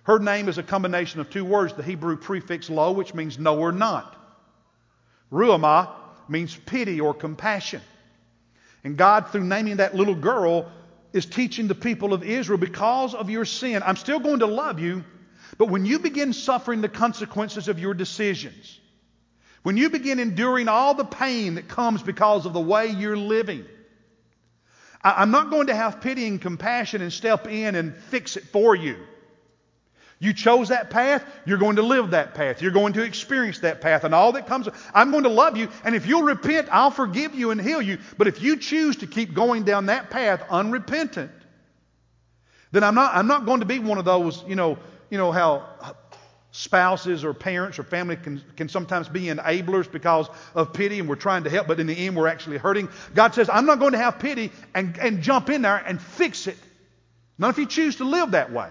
Her 0.04 0.20
name 0.20 0.50
is 0.50 0.58
a 0.58 0.64
combination 0.64 1.20
of 1.20 1.30
two 1.30 1.46
words, 1.46 1.74
the 1.74 1.84
Hebrew 1.84 2.18
prefix 2.18 2.70
lo, 2.70 2.92
which 2.92 3.14
means 3.14 3.40
no 3.40 3.58
or 3.58 3.72
not. 3.72 4.25
Ruhamah 5.36 5.90
means 6.30 6.56
pity 6.56 7.02
or 7.02 7.14
compassion. 7.14 7.82
And 8.84 8.96
God, 8.98 9.30
through 9.32 9.44
naming 9.44 9.78
that 9.78 9.94
little 9.94 10.16
girl, 10.16 10.72
is 11.12 11.26
teaching 11.26 11.68
the 11.68 11.76
people 11.76 12.14
of 12.14 12.24
Israel 12.24 12.58
because 12.58 13.14
of 13.14 13.30
your 13.30 13.46
sin, 13.46 13.84
I'm 13.86 13.98
still 13.98 14.20
going 14.20 14.40
to 14.40 14.46
love 14.46 14.80
you, 14.80 15.04
but 15.58 15.68
when 15.68 15.86
you 15.86 16.00
begin 16.00 16.34
suffering 16.34 16.82
the 16.82 16.90
consequences 16.90 17.68
of 17.68 17.80
your 17.80 17.94
decisions, 17.94 18.80
when 19.64 19.78
you 19.78 19.90
begin 19.90 20.20
enduring 20.20 20.68
all 20.68 20.94
the 20.94 21.06
pain 21.06 21.56
that 21.56 21.68
comes 21.68 22.02
because 22.02 22.46
of 22.46 22.54
the 22.54 22.62
way 22.62 22.88
you're 22.88 23.18
living, 23.18 23.66
I'm 25.04 25.32
not 25.32 25.50
going 25.50 25.68
to 25.68 25.76
have 25.76 26.02
pity 26.02 26.28
and 26.28 26.42
compassion 26.42 27.02
and 27.02 27.12
step 27.12 27.48
in 27.48 27.76
and 27.76 27.96
fix 27.96 28.38
it 28.38 28.44
for 28.46 28.76
you. 28.76 28.98
You 30.26 30.34
chose 30.34 30.70
that 30.70 30.90
path, 30.90 31.24
you're 31.46 31.60
going 31.60 31.76
to 31.76 31.84
live 31.84 32.10
that 32.10 32.34
path. 32.34 32.60
You're 32.60 32.72
going 32.72 32.94
to 32.94 33.04
experience 33.04 33.60
that 33.60 33.80
path 33.80 34.04
and 34.04 34.16
all 34.16 34.32
that 34.32 34.48
comes. 34.48 34.68
I'm 34.92 35.12
going 35.12 35.24
to 35.24 35.30
love 35.30 35.56
you, 35.56 35.70
and 35.84 35.94
if 35.94 36.08
you'll 36.08 36.24
repent, 36.24 36.68
I'll 36.72 36.90
forgive 36.90 37.36
you 37.36 37.52
and 37.52 37.62
heal 37.62 37.80
you. 37.80 38.00
But 38.18 38.28
if 38.28 38.42
you 38.42 38.58
choose 38.58 38.96
to 38.98 39.08
keep 39.08 39.36
going 39.36 39.66
down 39.66 39.86
that 39.86 40.10
path 40.10 40.44
unrepentant, 40.50 41.30
then 42.72 42.84
I'm 42.84 42.96
not, 42.96 43.14
I'm 43.16 43.28
not 43.28 43.46
going 43.46 43.60
to 43.60 43.68
be 43.68 43.78
one 43.78 44.00
of 44.00 44.06
those, 44.06 44.44
you 44.48 44.56
know, 44.56 44.80
you 45.12 45.20
know 45.20 45.32
how 45.32 45.68
spouses 46.50 47.24
or 47.24 47.36
parents 47.36 47.78
or 47.78 47.84
family 47.84 48.16
can, 48.16 48.42
can 48.58 48.68
sometimes 48.68 49.08
be 49.08 49.26
enablers 49.26 49.92
because 49.92 50.28
of 50.56 50.74
pity 50.74 51.00
and 51.00 51.08
we're 51.08 51.16
trying 51.16 51.44
to 51.44 51.52
help, 51.52 51.68
but 51.68 51.80
in 51.80 51.86
the 51.86 51.94
end 51.94 52.16
we're 52.16 52.28
actually 52.28 52.58
hurting. 52.58 52.90
God 53.14 53.36
says, 53.36 53.48
I'm 53.48 53.68
not 53.68 53.78
going 53.78 53.92
to 53.92 54.00
have 54.00 54.18
pity 54.18 54.52
and, 54.74 54.98
and 54.98 55.22
jump 55.22 55.52
in 55.52 55.62
there 55.62 55.78
and 55.78 56.02
fix 56.02 56.48
it. 56.48 56.58
Not 57.38 57.52
if 57.52 57.58
you 57.60 57.68
choose 57.68 57.98
to 57.98 58.06
live 58.06 58.32
that 58.32 58.52
way. 58.52 58.70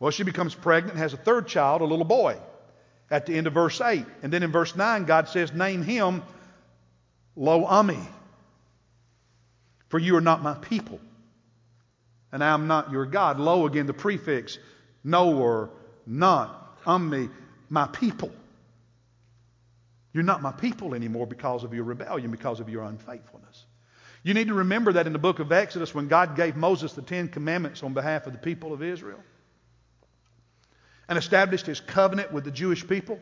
Well, 0.00 0.10
she 0.10 0.22
becomes 0.22 0.54
pregnant 0.54 0.94
and 0.94 1.02
has 1.02 1.12
a 1.12 1.16
third 1.18 1.48
child, 1.48 1.80
a 1.80 1.84
little 1.84 2.04
boy, 2.04 2.36
at 3.10 3.26
the 3.26 3.36
end 3.36 3.46
of 3.46 3.52
verse 3.52 3.80
8. 3.80 4.04
And 4.22 4.32
then 4.32 4.42
in 4.42 4.52
verse 4.52 4.76
9, 4.76 5.04
God 5.04 5.28
says, 5.28 5.52
Name 5.52 5.82
him 5.82 6.22
Lo 7.34 7.64
Ami, 7.64 7.98
for 9.88 9.98
you 9.98 10.16
are 10.16 10.20
not 10.20 10.42
my 10.42 10.54
people, 10.54 11.00
and 12.30 12.44
I 12.44 12.48
am 12.48 12.66
not 12.66 12.92
your 12.92 13.06
God. 13.06 13.40
Lo, 13.40 13.66
again, 13.66 13.86
the 13.86 13.94
prefix 13.94 14.58
no 15.04 15.36
or 15.38 15.70
not. 16.06 16.78
Ami, 16.86 17.28
my 17.68 17.86
people. 17.86 18.32
You're 20.12 20.22
not 20.22 20.42
my 20.42 20.52
people 20.52 20.94
anymore 20.94 21.26
because 21.26 21.64
of 21.64 21.74
your 21.74 21.84
rebellion, 21.84 22.30
because 22.30 22.60
of 22.60 22.68
your 22.68 22.82
unfaithfulness. 22.84 23.66
You 24.22 24.34
need 24.34 24.48
to 24.48 24.54
remember 24.54 24.92
that 24.94 25.06
in 25.06 25.12
the 25.12 25.18
book 25.18 25.38
of 25.38 25.52
Exodus, 25.52 25.94
when 25.94 26.08
God 26.08 26.34
gave 26.34 26.56
Moses 26.56 26.92
the 26.92 27.02
Ten 27.02 27.28
Commandments 27.28 27.82
on 27.82 27.94
behalf 27.94 28.26
of 28.26 28.32
the 28.32 28.38
people 28.38 28.72
of 28.72 28.82
Israel 28.82 29.20
and 31.08 31.18
established 31.18 31.66
his 31.66 31.80
covenant 31.80 32.32
with 32.32 32.44
the 32.44 32.50
Jewish 32.50 32.86
people, 32.86 33.18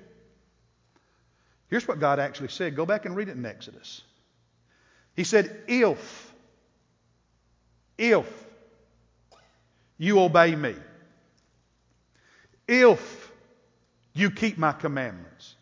here's 1.69 1.87
what 1.87 2.01
God 2.01 2.19
actually 2.19 2.49
said. 2.49 2.77
Go 2.77 2.87
back 2.87 3.05
and 3.05 3.15
read 3.15 3.29
it 3.29 3.37
in 3.37 3.47
Exodus. 3.47 4.03
He 5.15 5.25
said, 5.25 5.63
If, 5.69 6.33
if 7.97 8.47
you 9.99 10.21
obey 10.21 10.55
me, 10.55 10.75
if 12.69 13.27
you 14.17 14.31
keep 14.31 14.57
my 14.57 14.73
commandments. 14.73 15.55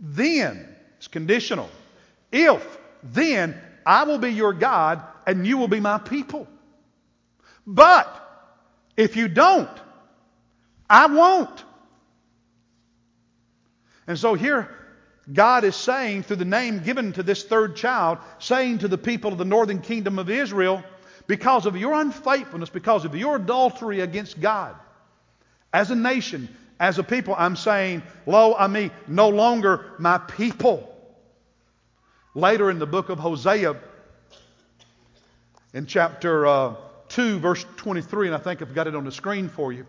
Then, 0.00 0.74
it's 0.96 1.08
conditional. 1.08 1.68
If, 2.32 2.78
then 3.02 3.60
I 3.84 4.04
will 4.04 4.18
be 4.18 4.30
your 4.30 4.54
God 4.54 5.02
and 5.26 5.46
you 5.46 5.58
will 5.58 5.68
be 5.68 5.78
my 5.78 5.98
people. 5.98 6.48
But 7.66 8.08
if 8.96 9.16
you 9.16 9.28
don't, 9.28 9.70
I 10.92 11.06
won't. 11.06 11.64
And 14.06 14.18
so 14.18 14.34
here, 14.34 14.68
God 15.32 15.64
is 15.64 15.74
saying 15.74 16.24
through 16.24 16.36
the 16.36 16.44
name 16.44 16.80
given 16.80 17.14
to 17.14 17.22
this 17.22 17.44
third 17.44 17.76
child, 17.76 18.18
saying 18.38 18.78
to 18.78 18.88
the 18.88 18.98
people 18.98 19.32
of 19.32 19.38
the 19.38 19.46
northern 19.46 19.80
kingdom 19.80 20.18
of 20.18 20.28
Israel, 20.28 20.84
because 21.26 21.64
of 21.64 21.78
your 21.78 21.94
unfaithfulness, 21.94 22.68
because 22.68 23.06
of 23.06 23.16
your 23.16 23.36
adultery 23.36 24.00
against 24.00 24.38
God, 24.38 24.74
as 25.72 25.90
a 25.90 25.94
nation, 25.94 26.54
as 26.78 26.98
a 26.98 27.02
people, 27.02 27.34
I'm 27.38 27.56
saying, 27.56 28.02
Lo, 28.26 28.52
Ami, 28.52 28.90
no 29.08 29.30
longer 29.30 29.92
my 29.98 30.18
people. 30.18 30.94
Later 32.34 32.70
in 32.70 32.78
the 32.78 32.86
book 32.86 33.08
of 33.08 33.18
Hosea, 33.18 33.76
in 35.72 35.86
chapter 35.86 36.46
uh, 36.46 36.74
2, 37.08 37.38
verse 37.38 37.64
23, 37.78 38.26
and 38.26 38.36
I 38.36 38.38
think 38.38 38.60
I've 38.60 38.74
got 38.74 38.88
it 38.88 38.94
on 38.94 39.04
the 39.04 39.12
screen 39.12 39.48
for 39.48 39.72
you. 39.72 39.86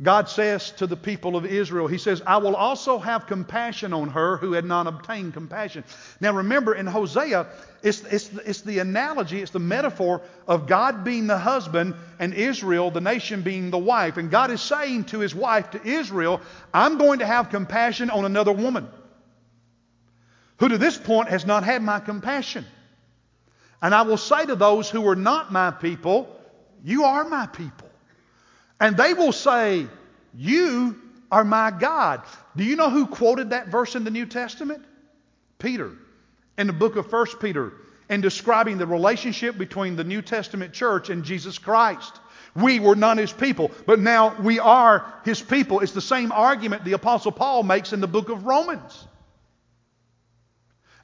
God 0.00 0.28
says 0.28 0.70
to 0.72 0.86
the 0.86 0.96
people 0.96 1.36
of 1.36 1.44
Israel, 1.44 1.86
He 1.86 1.98
says, 1.98 2.22
I 2.26 2.38
will 2.38 2.56
also 2.56 2.98
have 2.98 3.26
compassion 3.26 3.92
on 3.92 4.08
her 4.08 4.38
who 4.38 4.52
had 4.52 4.64
not 4.64 4.86
obtained 4.86 5.34
compassion. 5.34 5.84
Now 6.18 6.32
remember, 6.32 6.74
in 6.74 6.86
Hosea, 6.86 7.46
it's, 7.82 8.02
it's, 8.04 8.32
it's 8.32 8.62
the 8.62 8.78
analogy, 8.78 9.42
it's 9.42 9.50
the 9.50 9.58
metaphor 9.58 10.22
of 10.48 10.66
God 10.66 11.04
being 11.04 11.26
the 11.26 11.36
husband 11.36 11.94
and 12.18 12.32
Israel, 12.32 12.90
the 12.90 13.02
nation, 13.02 13.42
being 13.42 13.70
the 13.70 13.78
wife. 13.78 14.16
And 14.16 14.30
God 14.30 14.50
is 14.50 14.62
saying 14.62 15.04
to 15.06 15.18
His 15.18 15.34
wife, 15.34 15.72
to 15.72 15.86
Israel, 15.86 16.40
I'm 16.72 16.96
going 16.96 17.18
to 17.18 17.26
have 17.26 17.50
compassion 17.50 18.08
on 18.08 18.24
another 18.24 18.52
woman 18.52 18.88
who 20.56 20.68
to 20.68 20.78
this 20.78 20.96
point 20.96 21.28
has 21.28 21.44
not 21.44 21.64
had 21.64 21.82
my 21.82 22.00
compassion. 22.00 22.64
And 23.82 23.94
I 23.94 24.02
will 24.02 24.16
say 24.16 24.46
to 24.46 24.56
those 24.56 24.88
who 24.88 25.06
are 25.08 25.16
not 25.16 25.52
my 25.52 25.70
people, 25.70 26.34
You 26.82 27.04
are 27.04 27.28
my 27.28 27.46
people. 27.46 27.81
And 28.82 28.96
they 28.96 29.14
will 29.14 29.30
say, 29.30 29.86
You 30.36 31.00
are 31.30 31.44
my 31.44 31.70
God. 31.70 32.22
Do 32.56 32.64
you 32.64 32.74
know 32.74 32.90
who 32.90 33.06
quoted 33.06 33.50
that 33.50 33.68
verse 33.68 33.94
in 33.94 34.02
the 34.02 34.10
New 34.10 34.26
Testament? 34.26 34.84
Peter. 35.60 35.92
In 36.58 36.66
the 36.66 36.72
book 36.72 36.96
of 36.96 37.10
1 37.10 37.26
Peter, 37.40 37.72
in 38.10 38.20
describing 38.20 38.78
the 38.78 38.86
relationship 38.86 39.56
between 39.56 39.94
the 39.94 40.02
New 40.02 40.20
Testament 40.20 40.72
church 40.72 41.10
and 41.10 41.24
Jesus 41.24 41.58
Christ. 41.58 42.12
We 42.56 42.80
were 42.80 42.96
not 42.96 43.18
his 43.18 43.32
people, 43.32 43.70
but 43.86 44.00
now 44.00 44.38
we 44.40 44.58
are 44.58 45.14
his 45.24 45.40
people. 45.40 45.78
It's 45.80 45.92
the 45.92 46.00
same 46.00 46.32
argument 46.32 46.84
the 46.84 46.92
Apostle 46.92 47.32
Paul 47.32 47.62
makes 47.62 47.92
in 47.92 48.00
the 48.00 48.08
book 48.08 48.28
of 48.30 48.44
Romans. 48.44 49.06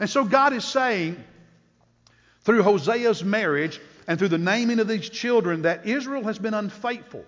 And 0.01 0.11
so 0.11 0.25
God 0.25 0.53
is 0.53 0.65
saying, 0.65 1.17
through 2.43 2.65
Hosea's 2.65 3.23
marriage 3.23 3.81
and 4.09 4.19
through 4.19 4.29
the 4.29 4.37
naming 4.37 4.81
of 4.81 4.89
these 4.89 5.09
children, 5.09 5.63
that 5.63 5.87
Israel 5.87 6.25
has 6.25 6.39
been 6.41 6.55
unfaithful. 6.55 7.25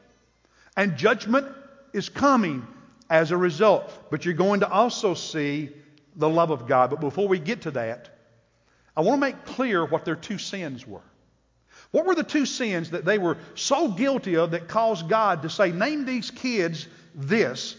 And 0.76 0.96
judgment 0.96 1.48
is 1.92 2.08
coming 2.08 2.66
as 3.08 3.30
a 3.32 3.36
result. 3.36 3.92
But 4.10 4.24
you're 4.24 4.34
going 4.34 4.60
to 4.60 4.70
also 4.70 5.14
see 5.14 5.70
the 6.16 6.28
love 6.28 6.50
of 6.50 6.66
God. 6.66 6.90
But 6.90 7.00
before 7.00 7.28
we 7.28 7.38
get 7.38 7.62
to 7.62 7.70
that, 7.72 8.08
I 8.96 9.02
want 9.02 9.20
to 9.20 9.26
make 9.26 9.44
clear 9.44 9.84
what 9.84 10.04
their 10.04 10.16
two 10.16 10.38
sins 10.38 10.86
were. 10.86 11.02
What 11.90 12.06
were 12.06 12.14
the 12.14 12.24
two 12.24 12.46
sins 12.46 12.90
that 12.90 13.04
they 13.04 13.18
were 13.18 13.36
so 13.54 13.88
guilty 13.88 14.36
of 14.36 14.52
that 14.52 14.68
caused 14.68 15.08
God 15.08 15.42
to 15.42 15.50
say, 15.50 15.72
Name 15.72 16.04
these 16.04 16.30
kids 16.30 16.86
this, 17.14 17.76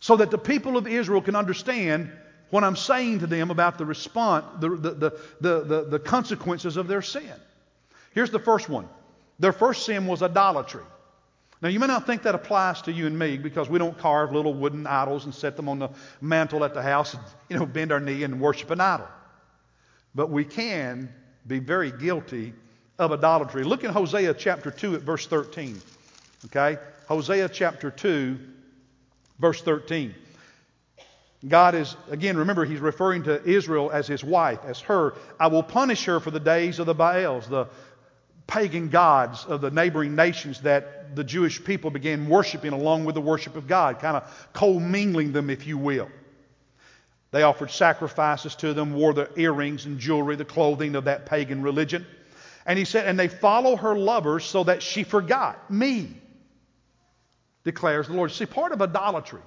so 0.00 0.16
that 0.16 0.30
the 0.30 0.38
people 0.38 0.76
of 0.76 0.86
Israel 0.86 1.22
can 1.22 1.36
understand 1.36 2.10
what 2.50 2.64
I'm 2.64 2.76
saying 2.76 3.20
to 3.20 3.26
them 3.26 3.50
about 3.50 3.78
the 3.78 3.84
response, 3.84 4.44
the, 4.60 4.68
the, 4.70 5.18
the, 5.40 5.86
the, 5.90 5.98
consequences 5.98 6.76
of 6.76 6.88
their 6.88 7.02
sin? 7.02 7.32
Here's 8.12 8.30
the 8.30 8.38
first 8.38 8.68
one 8.68 8.88
their 9.38 9.52
first 9.52 9.86
sin 9.86 10.06
was 10.06 10.22
idolatry. 10.22 10.84
Now, 11.64 11.70
you 11.70 11.80
may 11.80 11.86
not 11.86 12.06
think 12.06 12.24
that 12.24 12.34
applies 12.34 12.82
to 12.82 12.92
you 12.92 13.06
and 13.06 13.18
me 13.18 13.38
because 13.38 13.70
we 13.70 13.78
don't 13.78 13.96
carve 13.96 14.32
little 14.32 14.52
wooden 14.52 14.86
idols 14.86 15.24
and 15.24 15.34
set 15.34 15.56
them 15.56 15.66
on 15.66 15.78
the 15.78 15.88
mantle 16.20 16.62
at 16.62 16.74
the 16.74 16.82
house 16.82 17.14
and, 17.14 17.22
you 17.48 17.58
know, 17.58 17.64
bend 17.64 17.90
our 17.90 18.00
knee 18.00 18.22
and 18.22 18.38
worship 18.38 18.68
an 18.68 18.82
idol. 18.82 19.08
But 20.14 20.28
we 20.28 20.44
can 20.44 21.08
be 21.46 21.60
very 21.60 21.90
guilty 21.90 22.52
of 22.98 23.12
idolatry. 23.12 23.64
Look 23.64 23.82
in 23.82 23.90
Hosea 23.92 24.34
chapter 24.34 24.70
2 24.70 24.96
at 24.96 25.00
verse 25.00 25.26
13. 25.26 25.80
Okay? 26.44 26.76
Hosea 27.08 27.48
chapter 27.48 27.90
2, 27.90 28.38
verse 29.38 29.62
13. 29.62 30.14
God 31.48 31.74
is, 31.74 31.96
again, 32.10 32.36
remember, 32.36 32.66
he's 32.66 32.80
referring 32.80 33.22
to 33.22 33.42
Israel 33.42 33.90
as 33.90 34.06
his 34.06 34.22
wife, 34.22 34.58
as 34.66 34.80
her. 34.80 35.14
I 35.40 35.46
will 35.46 35.62
punish 35.62 36.04
her 36.04 36.20
for 36.20 36.30
the 36.30 36.40
days 36.40 36.78
of 36.78 36.84
the 36.84 36.94
Baals, 36.94 37.48
the, 37.48 37.68
pagan 38.46 38.88
gods 38.88 39.44
of 39.46 39.60
the 39.60 39.70
neighboring 39.70 40.14
nations 40.14 40.60
that 40.62 41.16
the 41.16 41.24
Jewish 41.24 41.62
people 41.64 41.90
began 41.90 42.28
worshiping 42.28 42.72
along 42.72 43.04
with 43.04 43.14
the 43.14 43.20
worship 43.20 43.56
of 43.56 43.66
God, 43.66 44.00
kind 44.00 44.16
of 44.16 44.48
commingling 44.52 45.32
them, 45.32 45.50
if 45.50 45.66
you 45.66 45.78
will. 45.78 46.08
They 47.30 47.42
offered 47.42 47.70
sacrifices 47.70 48.54
to 48.56 48.74
them, 48.74 48.94
wore 48.94 49.12
the 49.12 49.28
earrings 49.36 49.86
and 49.86 49.98
jewelry, 49.98 50.36
the 50.36 50.44
clothing 50.44 50.94
of 50.94 51.04
that 51.04 51.26
pagan 51.26 51.62
religion. 51.62 52.06
And 52.66 52.78
he 52.78 52.84
said, 52.84 53.06
and 53.06 53.18
they 53.18 53.28
follow 53.28 53.76
her 53.76 53.96
lovers 53.96 54.44
so 54.44 54.64
that 54.64 54.82
she 54.82 55.04
forgot 55.04 55.70
me, 55.70 56.14
declares 57.64 58.06
the 58.06 58.14
Lord. 58.14 58.30
See, 58.30 58.46
part 58.46 58.72
of 58.72 58.80
idolatry 58.80 59.42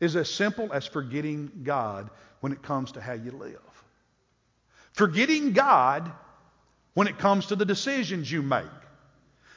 is 0.00 0.16
as 0.16 0.32
simple 0.32 0.72
as 0.72 0.86
forgetting 0.86 1.50
God 1.62 2.10
when 2.40 2.52
it 2.52 2.62
comes 2.62 2.92
to 2.92 3.00
how 3.00 3.12
you 3.12 3.32
live. 3.32 3.60
Forgetting 4.92 5.52
God 5.52 6.10
when 6.96 7.06
it 7.06 7.18
comes 7.18 7.44
to 7.44 7.56
the 7.56 7.66
decisions 7.66 8.32
you 8.32 8.40
make. 8.40 8.64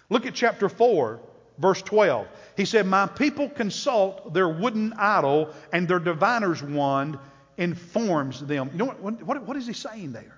Look 0.09 0.25
at 0.25 0.33
chapter 0.33 0.67
4, 0.67 1.21
verse 1.57 1.81
12. 1.81 2.27
He 2.57 2.65
said, 2.65 2.85
My 2.85 3.07
people 3.07 3.47
consult 3.47 4.33
their 4.33 4.49
wooden 4.49 4.91
idol, 4.97 5.53
and 5.71 5.87
their 5.87 5.99
diviner's 5.99 6.61
wand 6.61 7.17
informs 7.55 8.41
them. 8.41 8.69
You 8.73 8.79
know 8.79 8.85
what, 8.87 9.23
what, 9.23 9.47
what 9.47 9.55
is 9.55 9.65
he 9.65 9.71
saying 9.71 10.11
there? 10.11 10.37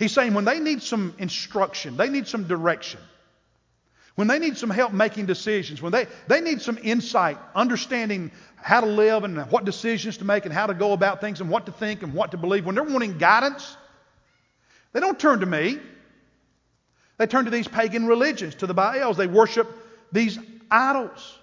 He's 0.00 0.10
saying 0.10 0.34
when 0.34 0.44
they 0.44 0.58
need 0.58 0.82
some 0.82 1.14
instruction, 1.18 1.96
they 1.96 2.08
need 2.08 2.26
some 2.26 2.48
direction, 2.48 2.98
when 4.16 4.26
they 4.26 4.40
need 4.40 4.56
some 4.56 4.70
help 4.70 4.92
making 4.92 5.26
decisions, 5.26 5.80
when 5.80 5.92
they, 5.92 6.06
they 6.26 6.40
need 6.40 6.60
some 6.60 6.76
insight, 6.82 7.38
understanding 7.54 8.32
how 8.56 8.80
to 8.80 8.86
live 8.86 9.22
and 9.22 9.48
what 9.52 9.64
decisions 9.64 10.16
to 10.16 10.24
make 10.24 10.44
and 10.44 10.52
how 10.52 10.66
to 10.66 10.74
go 10.74 10.92
about 10.92 11.20
things 11.20 11.40
and 11.40 11.48
what 11.48 11.66
to 11.66 11.72
think 11.72 12.02
and 12.02 12.12
what 12.12 12.32
to 12.32 12.36
believe, 12.36 12.66
when 12.66 12.74
they're 12.74 12.82
wanting 12.82 13.16
guidance, 13.16 13.76
they 14.92 14.98
don't 14.98 15.20
turn 15.20 15.38
to 15.38 15.46
me. 15.46 15.78
They 17.18 17.26
turn 17.26 17.44
to 17.46 17.50
these 17.50 17.68
pagan 17.68 18.06
religions, 18.06 18.54
to 18.56 18.66
the 18.66 18.74
Baals. 18.74 19.16
They 19.16 19.26
worship 19.26 19.68
these 20.12 20.38
idols. 20.70 21.38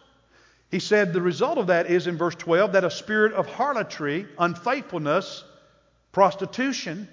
He 0.69 0.79
said 0.79 1.13
the 1.13 1.21
result 1.21 1.57
of 1.57 1.67
that 1.67 1.87
is 1.87 2.07
in 2.07 2.17
verse 2.17 2.35
12 2.35 2.73
that 2.73 2.83
a 2.83 2.91
spirit 2.91 3.33
of 3.33 3.47
harlotry, 3.47 4.27
unfaithfulness, 4.37 5.43
prostitution, 6.11 7.07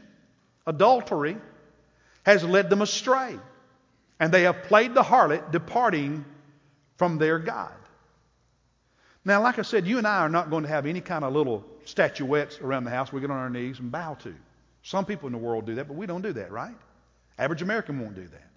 adultery 0.66 1.36
has 2.24 2.44
led 2.44 2.70
them 2.70 2.82
astray. 2.82 3.38
And 4.18 4.32
they 4.32 4.42
have 4.42 4.64
played 4.64 4.94
the 4.94 5.02
harlot, 5.02 5.50
departing 5.50 6.24
from 6.96 7.18
their 7.18 7.38
God. 7.38 7.72
Now, 9.24 9.42
like 9.42 9.58
I 9.58 9.62
said, 9.62 9.86
you 9.86 9.98
and 9.98 10.06
I 10.06 10.18
are 10.18 10.28
not 10.28 10.50
going 10.50 10.62
to 10.62 10.68
have 10.68 10.86
any 10.86 11.00
kind 11.00 11.24
of 11.24 11.32
little 11.32 11.64
statuettes 11.84 12.60
around 12.60 12.84
the 12.84 12.90
house 12.90 13.12
we 13.12 13.20
get 13.20 13.30
on 13.30 13.36
our 13.36 13.50
knees 13.50 13.78
and 13.78 13.90
bow 13.90 14.14
to. 14.14 14.34
Some 14.82 15.04
people 15.04 15.26
in 15.26 15.32
the 15.32 15.38
world 15.38 15.66
do 15.66 15.74
that, 15.74 15.88
but 15.88 15.96
we 15.96 16.06
don't 16.06 16.22
do 16.22 16.32
that, 16.34 16.50
right? 16.50 16.74
Average 17.38 17.62
American 17.62 18.00
won't 18.00 18.14
do 18.14 18.26
that. 18.28 18.50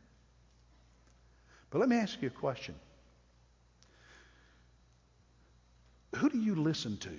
But 1.73 1.79
let 1.79 1.89
me 1.89 1.95
ask 1.95 2.21
you 2.21 2.27
a 2.27 2.31
question 2.31 2.75
Who 6.15 6.29
do 6.29 6.37
you 6.37 6.55
listen 6.55 6.97
to? 6.97 7.09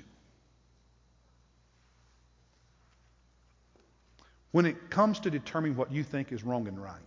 when 4.53 4.67
it 4.67 4.89
comes 4.89 5.19
to 5.19 5.31
determining 5.33 5.77
what 5.77 5.91
you 5.91 6.05
think 6.05 6.31
is 6.31 6.45
wrong 6.45 6.69
and 6.69 6.81
right? 6.81 7.01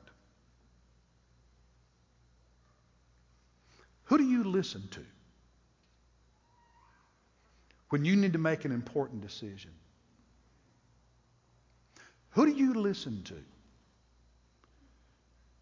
Who 4.03 4.17
do 4.17 4.25
you 4.25 4.43
listen 4.43 4.85
to 4.91 4.99
when 7.87 8.03
you 8.03 8.17
need 8.17 8.33
to 8.33 8.39
make 8.39 8.65
an 8.65 8.73
important 8.73 9.21
decision? 9.21 9.71
Who 12.31 12.45
do 12.45 12.51
you 12.51 12.73
listen 12.73 13.23
to 13.23 13.35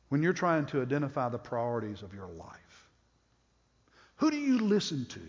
when 0.10 0.22
you're 0.22 0.34
trying 0.34 0.66
to 0.68 0.82
identify 0.82 1.30
the 1.30 1.38
priorities 1.38 2.02
of 2.02 2.14
your 2.14 2.28
life? 2.28 2.90
Who 4.18 4.32
do 4.32 4.38
you 4.38 4.60
listen 4.60 5.06
to 5.08 5.22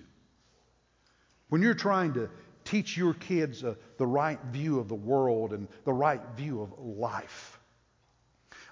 when 1.49 1.63
you're 1.63 1.75
trying 1.75 2.15
to 2.15 2.29
teach 2.67 2.97
your 2.97 3.15
kids 3.15 3.65
uh, 3.65 3.75
the 3.97 4.07
right 4.07 4.39
view 4.51 4.79
of 4.79 4.89
the 4.89 4.95
world 4.95 5.53
and 5.53 5.69
the 5.85 5.93
right 5.93 6.21
view 6.37 6.61
of 6.61 6.73
life. 6.79 7.59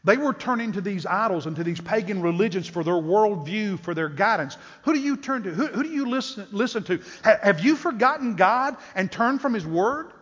They 0.03 0.19
were 0.19 0.35
turning 0.35 0.73
to 0.73 0.83
these 0.83 1.07
idols 1.07 1.47
and 1.47 1.57
to 1.57 1.65
these 1.65 1.81
pagan 1.81 2.21
religions 2.21 2.67
for 2.67 2.85
their 2.85 2.95
worldview, 2.95 3.81
for 3.81 3.95
their 3.95 4.11
guidance. 4.11 4.59
Who 4.83 4.93
do 4.93 5.01
you 5.01 5.17
turn 5.17 5.45
to? 5.45 5.51
Who, 5.51 5.67
who 5.69 5.83
do 5.83 5.88
you 5.88 6.07
listen, 6.07 6.47
listen 6.53 6.83
to? 6.85 7.01
Ha, 7.25 7.38
have 7.43 7.64
you 7.64 7.75
forgotten 7.75 8.37
God 8.37 8.77
and 8.95 9.11
turned 9.11 9.40
from 9.40 9.55
His 9.55 9.64
Word? 9.64 10.12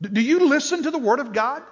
Do 0.00 0.20
you 0.20 0.48
listen 0.48 0.82
to 0.84 0.90
the 0.90 0.98
Word 0.98 1.20
of 1.20 1.32
God? 1.32 1.62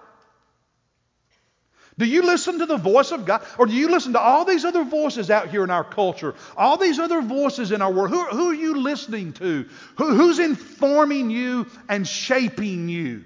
Do 1.98 2.04
you 2.04 2.22
listen 2.22 2.58
to 2.58 2.66
the 2.66 2.76
voice 2.76 3.10
of 3.10 3.24
God? 3.24 3.42
Or 3.58 3.66
do 3.66 3.72
you 3.72 3.88
listen 3.88 4.12
to 4.12 4.20
all 4.20 4.44
these 4.44 4.66
other 4.66 4.84
voices 4.84 5.30
out 5.30 5.48
here 5.48 5.64
in 5.64 5.70
our 5.70 5.84
culture? 5.84 6.34
All 6.56 6.76
these 6.76 6.98
other 6.98 7.22
voices 7.22 7.72
in 7.72 7.80
our 7.80 7.90
world? 7.90 8.10
Who, 8.10 8.24
who 8.24 8.50
are 8.50 8.54
you 8.54 8.78
listening 8.82 9.32
to? 9.34 9.66
Who, 9.96 10.14
who's 10.14 10.38
informing 10.38 11.30
you 11.30 11.66
and 11.88 12.06
shaping 12.06 12.90
you? 12.90 13.24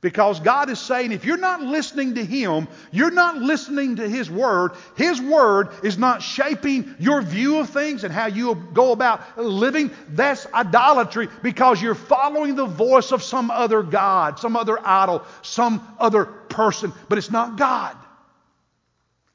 Because 0.00 0.40
God 0.40 0.68
is 0.68 0.78
saying 0.78 1.12
if 1.12 1.24
you're 1.24 1.38
not 1.38 1.62
listening 1.62 2.16
to 2.16 2.24
Him, 2.24 2.68
you're 2.92 3.10
not 3.10 3.38
listening 3.38 3.96
to 3.96 4.08
His 4.08 4.30
Word. 4.30 4.72
His 4.94 5.20
Word 5.20 5.70
is 5.82 5.96
not 5.96 6.22
shaping 6.22 6.94
your 6.98 7.22
view 7.22 7.58
of 7.58 7.70
things 7.70 8.04
and 8.04 8.12
how 8.12 8.26
you 8.26 8.54
go 8.74 8.92
about 8.92 9.38
living. 9.38 9.90
That's 10.10 10.46
idolatry 10.52 11.28
because 11.42 11.80
you're 11.80 11.94
following 11.94 12.56
the 12.56 12.66
voice 12.66 13.10
of 13.10 13.22
some 13.22 13.50
other 13.50 13.82
God, 13.82 14.38
some 14.38 14.54
other 14.54 14.78
idol, 14.86 15.24
some 15.42 15.86
other 15.98 16.26
person, 16.26 16.92
but 17.08 17.16
it's 17.16 17.30
not 17.30 17.56
God. 17.56 17.96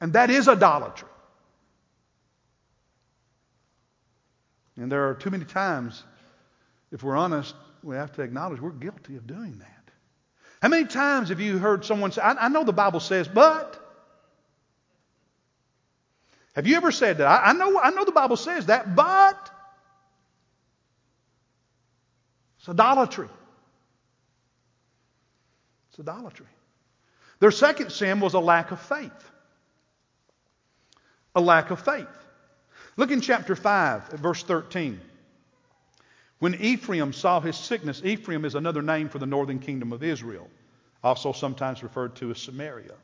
And 0.00 0.12
that 0.12 0.30
is 0.30 0.48
idolatry. 0.48 1.08
And 4.76 4.90
there 4.90 5.08
are 5.08 5.14
too 5.14 5.30
many 5.30 5.44
times, 5.44 6.02
if 6.90 7.02
we're 7.02 7.16
honest, 7.16 7.54
we 7.82 7.96
have 7.96 8.12
to 8.12 8.22
acknowledge 8.22 8.60
we're 8.60 8.70
guilty 8.70 9.16
of 9.16 9.26
doing 9.26 9.58
that. 9.58 9.81
How 10.62 10.68
many 10.68 10.84
times 10.84 11.30
have 11.30 11.40
you 11.40 11.58
heard 11.58 11.84
someone 11.84 12.12
say, 12.12 12.22
I, 12.22 12.46
I 12.46 12.48
know 12.48 12.62
the 12.62 12.72
Bible 12.72 13.00
says, 13.00 13.26
but. 13.26 13.80
Have 16.54 16.68
you 16.68 16.76
ever 16.76 16.92
said 16.92 17.18
that? 17.18 17.26
I, 17.26 17.50
I, 17.50 17.52
know, 17.52 17.80
I 17.80 17.90
know 17.90 18.04
the 18.04 18.12
Bible 18.12 18.36
says 18.36 18.66
that, 18.66 18.94
but. 18.94 19.50
It's 22.60 22.68
idolatry. 22.68 23.28
It's 25.90 25.98
idolatry. 25.98 26.46
Their 27.40 27.50
second 27.50 27.90
sin 27.90 28.20
was 28.20 28.34
a 28.34 28.40
lack 28.40 28.70
of 28.70 28.80
faith. 28.80 29.30
A 31.34 31.40
lack 31.40 31.72
of 31.72 31.84
faith. 31.84 32.06
Look 32.96 33.10
in 33.10 33.20
chapter 33.20 33.56
5, 33.56 34.10
verse 34.10 34.44
13. 34.44 35.00
When 36.42 36.56
Ephraim 36.56 37.12
saw 37.12 37.38
his 37.38 37.56
sickness, 37.56 38.02
Ephraim 38.04 38.44
is 38.44 38.56
another 38.56 38.82
name 38.82 39.08
for 39.08 39.20
the 39.20 39.26
northern 39.26 39.60
kingdom 39.60 39.92
of 39.92 40.02
Israel, 40.02 40.48
also 41.04 41.30
sometimes 41.30 41.84
referred 41.84 42.16
to 42.16 42.32
as 42.32 42.38
Samaria. 42.40 42.94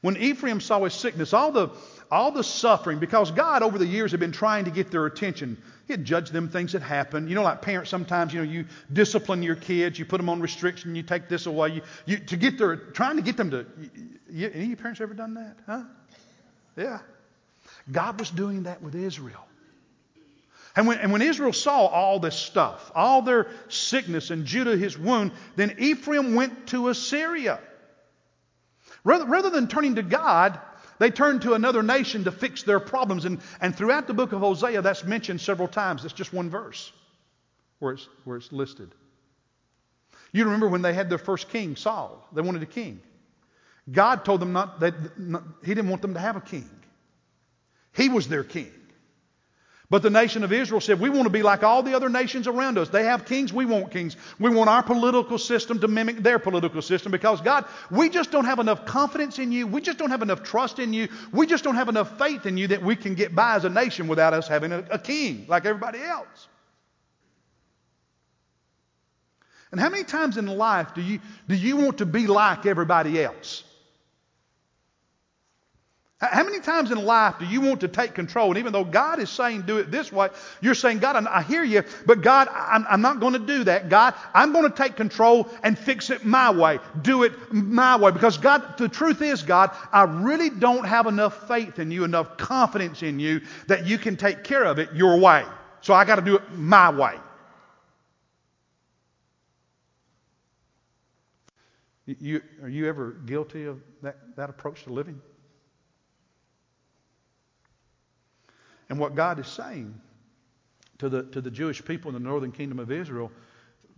When 0.00 0.16
Ephraim 0.16 0.60
saw 0.60 0.84
his 0.84 0.94
sickness, 0.94 1.32
all 1.32 1.50
the, 1.50 1.70
all 2.08 2.30
the 2.30 2.44
suffering, 2.44 3.00
because 3.00 3.32
God 3.32 3.64
over 3.64 3.78
the 3.78 3.84
years 3.84 4.12
had 4.12 4.20
been 4.20 4.30
trying 4.30 4.64
to 4.64 4.70
get 4.70 4.92
their 4.92 5.06
attention. 5.06 5.60
He 5.88 5.92
had 5.92 6.04
judged 6.04 6.32
them 6.32 6.48
things 6.48 6.70
that 6.70 6.82
happened. 6.82 7.28
You 7.28 7.34
know, 7.34 7.42
like 7.42 7.62
parents 7.62 7.90
sometimes, 7.90 8.32
you 8.32 8.44
know, 8.44 8.48
you 8.48 8.64
discipline 8.92 9.42
your 9.42 9.56
kids, 9.56 9.98
you 9.98 10.04
put 10.04 10.18
them 10.18 10.28
on 10.28 10.40
restriction, 10.40 10.94
you 10.94 11.02
take 11.02 11.28
this 11.28 11.46
away, 11.46 11.70
you, 11.70 11.82
you 12.06 12.18
to 12.18 12.36
get 12.36 12.58
their, 12.58 12.76
trying 12.76 13.16
to 13.16 13.22
get 13.22 13.36
them 13.36 13.50
to. 13.50 13.66
You, 14.30 14.52
any 14.54 14.62
of 14.62 14.68
your 14.68 14.76
parents 14.76 15.00
ever 15.00 15.14
done 15.14 15.34
that? 15.34 15.56
Huh? 15.66 15.82
Yeah. 16.76 17.00
God 17.90 18.20
was 18.20 18.30
doing 18.30 18.62
that 18.62 18.80
with 18.80 18.94
Israel. 18.94 19.47
And 20.78 20.86
when, 20.86 20.98
and 20.98 21.10
when 21.10 21.22
Israel 21.22 21.52
saw 21.52 21.86
all 21.86 22.20
this 22.20 22.36
stuff, 22.36 22.92
all 22.94 23.20
their 23.20 23.48
sickness 23.66 24.30
and 24.30 24.44
Judah 24.44 24.76
his 24.76 24.96
wound, 24.96 25.32
then 25.56 25.74
Ephraim 25.80 26.36
went 26.36 26.68
to 26.68 26.88
Assyria. 26.88 27.58
Rather, 29.02 29.24
rather 29.24 29.50
than 29.50 29.66
turning 29.66 29.96
to 29.96 30.04
God, 30.04 30.56
they 31.00 31.10
turned 31.10 31.42
to 31.42 31.54
another 31.54 31.82
nation 31.82 32.22
to 32.24 32.30
fix 32.30 32.62
their 32.62 32.78
problems. 32.78 33.24
And, 33.24 33.40
and 33.60 33.74
throughout 33.74 34.06
the 34.06 34.14
book 34.14 34.30
of 34.30 34.38
Hosea, 34.38 34.80
that's 34.82 35.02
mentioned 35.02 35.40
several 35.40 35.66
times. 35.66 36.04
It's 36.04 36.14
just 36.14 36.32
one 36.32 36.48
verse 36.48 36.92
where 37.80 37.94
it's, 37.94 38.08
where 38.22 38.36
it's 38.36 38.52
listed. 38.52 38.94
You 40.30 40.44
remember 40.44 40.68
when 40.68 40.82
they 40.82 40.94
had 40.94 41.10
their 41.10 41.18
first 41.18 41.48
king, 41.48 41.74
Saul. 41.74 42.24
They 42.32 42.40
wanted 42.40 42.62
a 42.62 42.66
king. 42.66 43.00
God 43.90 44.24
told 44.24 44.40
them 44.40 44.52
not 44.52 44.78
that 44.78 45.18
not, 45.18 45.42
He 45.64 45.74
didn't 45.74 45.90
want 45.90 46.02
them 46.02 46.14
to 46.14 46.20
have 46.20 46.36
a 46.36 46.40
king. 46.40 46.70
He 47.96 48.08
was 48.08 48.28
their 48.28 48.44
king. 48.44 48.70
But 49.90 50.02
the 50.02 50.10
nation 50.10 50.44
of 50.44 50.52
Israel 50.52 50.82
said, 50.82 51.00
We 51.00 51.08
want 51.08 51.24
to 51.24 51.30
be 51.30 51.42
like 51.42 51.62
all 51.62 51.82
the 51.82 51.94
other 51.94 52.10
nations 52.10 52.46
around 52.46 52.76
us. 52.76 52.90
They 52.90 53.04
have 53.04 53.24
kings, 53.24 53.54
we 53.54 53.64
want 53.64 53.90
kings. 53.90 54.16
We 54.38 54.50
want 54.50 54.68
our 54.68 54.82
political 54.82 55.38
system 55.38 55.80
to 55.80 55.88
mimic 55.88 56.18
their 56.18 56.38
political 56.38 56.82
system 56.82 57.10
because, 57.10 57.40
God, 57.40 57.64
we 57.90 58.10
just 58.10 58.30
don't 58.30 58.44
have 58.44 58.58
enough 58.58 58.84
confidence 58.84 59.38
in 59.38 59.50
you. 59.50 59.66
We 59.66 59.80
just 59.80 59.96
don't 59.96 60.10
have 60.10 60.20
enough 60.20 60.42
trust 60.42 60.78
in 60.78 60.92
you. 60.92 61.08
We 61.32 61.46
just 61.46 61.64
don't 61.64 61.76
have 61.76 61.88
enough 61.88 62.18
faith 62.18 62.44
in 62.44 62.58
you 62.58 62.68
that 62.68 62.82
we 62.82 62.96
can 62.96 63.14
get 63.14 63.34
by 63.34 63.54
as 63.54 63.64
a 63.64 63.70
nation 63.70 64.08
without 64.08 64.34
us 64.34 64.46
having 64.46 64.72
a, 64.72 64.84
a 64.90 64.98
king 64.98 65.46
like 65.48 65.64
everybody 65.64 66.02
else. 66.02 66.48
And 69.70 69.80
how 69.80 69.88
many 69.88 70.04
times 70.04 70.36
in 70.36 70.46
life 70.46 70.94
do 70.94 71.00
you, 71.00 71.20
do 71.48 71.54
you 71.54 71.76
want 71.76 71.98
to 71.98 72.06
be 72.06 72.26
like 72.26 72.66
everybody 72.66 73.22
else? 73.22 73.64
How 76.20 76.42
many 76.42 76.58
times 76.58 76.90
in 76.90 77.04
life 77.04 77.36
do 77.38 77.46
you 77.46 77.60
want 77.60 77.80
to 77.82 77.88
take 77.88 78.12
control? 78.12 78.48
And 78.48 78.58
even 78.58 78.72
though 78.72 78.82
God 78.82 79.20
is 79.20 79.30
saying 79.30 79.62
do 79.62 79.78
it 79.78 79.92
this 79.92 80.10
way, 80.10 80.30
you're 80.60 80.74
saying, 80.74 80.98
God, 80.98 81.14
I 81.14 81.42
hear 81.42 81.62
you, 81.62 81.84
but 82.06 82.22
God, 82.22 82.48
I'm, 82.52 82.84
I'm 82.90 83.00
not 83.00 83.20
going 83.20 83.34
to 83.34 83.38
do 83.38 83.62
that. 83.64 83.88
God, 83.88 84.14
I'm 84.34 84.52
going 84.52 84.68
to 84.68 84.76
take 84.76 84.96
control 84.96 85.48
and 85.62 85.78
fix 85.78 86.10
it 86.10 86.24
my 86.24 86.50
way. 86.50 86.80
Do 87.02 87.22
it 87.22 87.52
my 87.52 87.96
way. 87.96 88.10
Because 88.10 88.36
God, 88.36 88.76
the 88.78 88.88
truth 88.88 89.22
is, 89.22 89.44
God, 89.44 89.70
I 89.92 90.02
really 90.02 90.50
don't 90.50 90.84
have 90.84 91.06
enough 91.06 91.46
faith 91.46 91.78
in 91.78 91.92
you, 91.92 92.02
enough 92.02 92.36
confidence 92.36 93.04
in 93.04 93.20
you 93.20 93.40
that 93.68 93.86
you 93.86 93.96
can 93.96 94.16
take 94.16 94.42
care 94.42 94.64
of 94.64 94.80
it 94.80 94.92
your 94.94 95.20
way. 95.20 95.44
So 95.82 95.94
I 95.94 96.04
got 96.04 96.16
to 96.16 96.22
do 96.22 96.34
it 96.34 96.52
my 96.52 96.90
way. 96.90 97.14
You, 102.06 102.42
are 102.60 102.68
you 102.68 102.88
ever 102.88 103.12
guilty 103.24 103.66
of 103.66 103.80
that, 104.02 104.16
that 104.34 104.50
approach 104.50 104.82
to 104.82 104.92
living? 104.92 105.20
And 108.88 108.98
what 108.98 109.14
God 109.14 109.38
is 109.38 109.46
saying 109.46 109.94
to 110.98 111.08
the, 111.08 111.24
to 111.24 111.40
the 111.40 111.50
Jewish 111.50 111.84
people 111.84 112.08
in 112.08 112.14
the 112.14 112.28
northern 112.28 112.52
kingdom 112.52 112.78
of 112.78 112.90
Israel, 112.90 113.30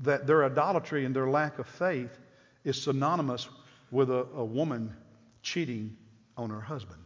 that 0.00 0.26
their 0.26 0.44
idolatry 0.44 1.04
and 1.04 1.14
their 1.14 1.28
lack 1.28 1.58
of 1.58 1.66
faith 1.66 2.18
is 2.64 2.80
synonymous 2.80 3.48
with 3.90 4.10
a, 4.10 4.26
a 4.34 4.44
woman 4.44 4.94
cheating 5.42 5.96
on 6.36 6.50
her 6.50 6.60
husband. 6.60 7.02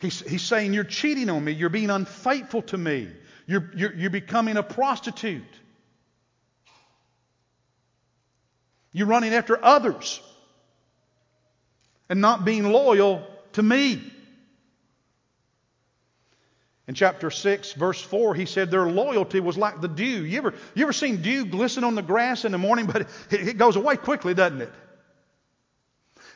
He's, 0.00 0.20
he's 0.20 0.42
saying, 0.42 0.74
You're 0.74 0.84
cheating 0.84 1.30
on 1.30 1.44
me. 1.44 1.52
You're 1.52 1.70
being 1.70 1.90
unfaithful 1.90 2.62
to 2.62 2.78
me. 2.78 3.08
You're, 3.46 3.70
you're, 3.74 3.94
you're 3.94 4.10
becoming 4.10 4.56
a 4.56 4.62
prostitute. 4.62 5.42
You're 8.92 9.06
running 9.06 9.34
after 9.34 9.62
others 9.62 10.20
and 12.08 12.20
not 12.20 12.44
being 12.44 12.64
loyal 12.64 13.26
to 13.52 13.62
me. 13.62 14.12
In 16.86 16.94
chapter 16.94 17.30
6, 17.30 17.72
verse 17.72 18.00
4, 18.02 18.34
he 18.34 18.44
said 18.44 18.70
their 18.70 18.86
loyalty 18.86 19.40
was 19.40 19.56
like 19.56 19.80
the 19.80 19.88
dew. 19.88 20.24
You 20.24 20.36
ever, 20.38 20.54
you 20.74 20.82
ever 20.82 20.92
seen 20.92 21.22
dew 21.22 21.46
glisten 21.46 21.82
on 21.82 21.94
the 21.94 22.02
grass 22.02 22.44
in 22.44 22.52
the 22.52 22.58
morning, 22.58 22.86
but 22.92 23.02
it, 23.02 23.08
it 23.30 23.58
goes 23.58 23.76
away 23.76 23.96
quickly, 23.96 24.34
doesn't 24.34 24.60
it? 24.60 24.72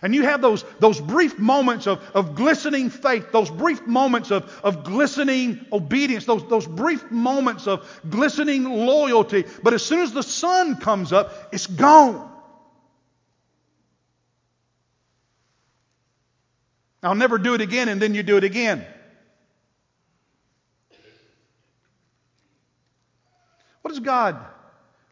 And 0.01 0.15
you 0.15 0.23
have 0.23 0.41
those, 0.41 0.65
those 0.79 1.01
brief 1.01 1.39
moments 1.39 1.89
of, 1.89 2.01
of 2.15 2.37
glistening 2.37 2.89
faith, 2.89 3.33
those 3.33 3.51
brief 3.51 3.85
moments 3.87 4.31
of, 4.31 4.61
of 4.63 4.85
glistening 4.85 5.67
obedience, 5.73 6.25
those, 6.25 6.49
those 6.49 6.69
brief 6.69 7.11
moments 7.11 7.67
of 7.67 8.01
glistening 8.09 8.65
loyalty. 8.65 9.45
But 9.63 9.75
as 9.75 9.85
soon 9.85 10.01
as 10.01 10.13
the 10.13 10.23
sun 10.23 10.77
comes 10.77 11.13
up, 11.13 11.49
it's 11.53 11.67
gone. 11.67 12.31
I'll 17.03 17.17
never 17.17 17.39
do 17.39 17.55
it 17.55 17.61
again, 17.61 17.89
and 17.89 18.01
then 18.01 18.15
you 18.15 18.23
do 18.23 18.37
it 18.37 18.45
again. 18.45 18.87
What 23.89 23.95
does 23.95 24.05
God 24.05 24.37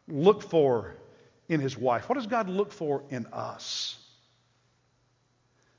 look 0.07 0.43
for 0.43 0.93
in 1.49 1.59
his 1.59 1.75
wife? 1.75 2.07
What 2.07 2.13
does 2.13 2.27
God 2.27 2.47
look 2.47 2.71
for 2.71 3.01
in 3.09 3.25
us? 3.33 3.97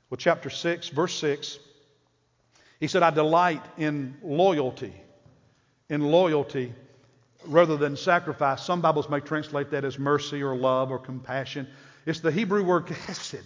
Well, 0.09 0.17
chapter 0.17 0.49
6, 0.49 0.89
verse 0.89 1.17
6, 1.17 1.59
he 2.81 2.87
said, 2.87 3.01
I 3.01 3.11
delight 3.11 3.63
in 3.77 4.17
loyalty. 4.21 4.93
In 5.87 6.01
loyalty 6.01 6.73
rather 7.47 7.77
than 7.77 7.95
sacrifice. 7.95 8.65
Some 8.65 8.81
Bibles 8.81 9.07
may 9.09 9.21
translate 9.21 9.71
that 9.71 9.85
as 9.85 9.97
mercy 9.97 10.43
or 10.43 10.57
love 10.57 10.91
or 10.91 10.99
compassion. 10.99 11.69
It's 12.05 12.19
the 12.19 12.33
Hebrew 12.33 12.65
word 12.65 12.87
chesed. 12.87 13.45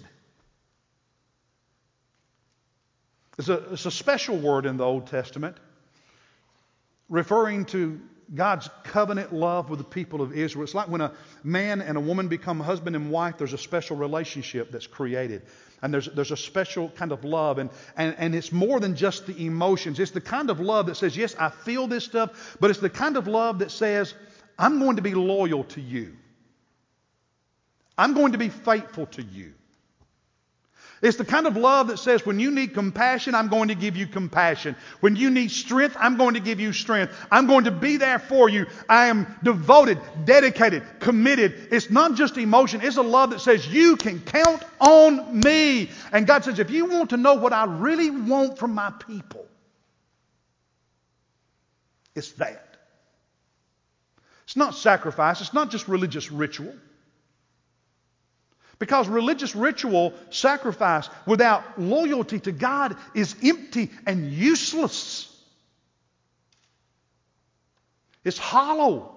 It's 3.37 3.49
a, 3.49 3.71
it's 3.71 3.85
a 3.85 3.91
special 3.91 4.35
word 4.35 4.65
in 4.65 4.77
the 4.77 4.83
Old 4.83 5.05
Testament 5.05 5.57
referring 7.07 7.65
to 7.65 8.01
God's 8.33 8.69
covenant 8.83 9.31
love 9.33 9.69
with 9.69 9.79
the 9.79 9.85
people 9.85 10.21
of 10.21 10.33
Israel. 10.33 10.63
It's 10.63 10.73
like 10.73 10.87
when 10.87 11.01
a 11.01 11.11
man 11.43 11.81
and 11.81 11.97
a 11.97 12.01
woman 12.01 12.27
become 12.27 12.59
husband 12.59 12.95
and 12.95 13.11
wife, 13.11 13.37
there's 13.37 13.53
a 13.53 13.57
special 13.57 13.95
relationship 13.95 14.71
that's 14.71 14.87
created. 14.87 15.43
And 15.81 15.93
there's, 15.93 16.07
there's 16.07 16.31
a 16.31 16.37
special 16.37 16.89
kind 16.89 17.11
of 17.11 17.23
love. 17.23 17.59
And, 17.59 17.69
and, 17.95 18.15
and 18.17 18.33
it's 18.33 18.51
more 18.51 18.79
than 18.79 18.95
just 18.95 19.27
the 19.27 19.45
emotions. 19.45 19.99
It's 19.99 20.11
the 20.11 20.21
kind 20.21 20.49
of 20.49 20.59
love 20.59 20.87
that 20.87 20.95
says, 20.95 21.15
yes, 21.15 21.35
I 21.37 21.49
feel 21.49 21.87
this 21.87 22.05
stuff, 22.05 22.57
but 22.59 22.69
it's 22.69 22.79
the 22.79 22.89
kind 22.89 23.17
of 23.17 23.27
love 23.27 23.59
that 23.59 23.69
says, 23.69 24.13
I'm 24.57 24.79
going 24.79 24.95
to 24.95 25.01
be 25.01 25.13
loyal 25.13 25.65
to 25.65 25.81
you. 25.81 26.15
I'm 27.97 28.13
going 28.13 28.31
to 28.31 28.37
be 28.37 28.49
faithful 28.49 29.05
to 29.07 29.21
you. 29.21 29.53
It's 31.03 31.17
the 31.17 31.25
kind 31.25 31.47
of 31.47 31.57
love 31.57 31.87
that 31.87 31.99
says, 31.99 32.25
when 32.25 32.39
you 32.39 32.49
need 32.49 32.73
compassion, 32.73 33.35
I'm 33.35 33.49
going 33.49 33.67
to 33.67 33.75
give 33.75 33.97
you 33.97 34.07
compassion. 34.07 34.73
When 35.01 35.17
you 35.17 35.29
need 35.29 35.51
strength, 35.51 35.97
I'm 35.99 36.15
going 36.15 36.35
to 36.35 36.39
give 36.39 36.61
you 36.61 36.71
strength. 36.71 37.13
I'm 37.29 37.45
going 37.45 37.65
to 37.65 37.71
be 37.71 37.97
there 37.97 38.19
for 38.19 38.47
you. 38.47 38.67
I 38.87 39.07
am 39.07 39.27
devoted, 39.43 39.99
dedicated, 40.23 40.83
committed. 41.01 41.67
It's 41.71 41.89
not 41.89 42.15
just 42.15 42.37
emotion, 42.37 42.79
it's 42.81 42.95
a 42.95 43.01
love 43.01 43.31
that 43.31 43.41
says, 43.41 43.67
you 43.67 43.97
can 43.97 44.21
count 44.21 44.63
on 44.79 45.41
me. 45.41 45.91
And 46.13 46.25
God 46.25 46.45
says, 46.45 46.57
if 46.59 46.71
you 46.71 46.85
want 46.85 47.09
to 47.09 47.17
know 47.17 47.33
what 47.33 47.51
I 47.51 47.65
really 47.65 48.09
want 48.09 48.57
from 48.57 48.73
my 48.73 48.91
people, 48.91 49.45
it's 52.15 52.31
that. 52.33 52.77
It's 54.45 54.55
not 54.55 54.73
sacrifice, 54.73 55.41
it's 55.41 55.53
not 55.53 55.69
just 55.69 55.89
religious 55.89 56.31
ritual. 56.31 56.73
Because 58.83 59.07
religious 59.07 59.55
ritual, 59.55 60.13
sacrifice 60.29 61.07
without 61.25 61.79
loyalty 61.79 62.37
to 62.41 62.51
God 62.51 62.97
is 63.15 63.33
empty 63.41 63.89
and 64.05 64.29
useless. 64.29 65.33
It's 68.25 68.37
hollow. 68.37 69.15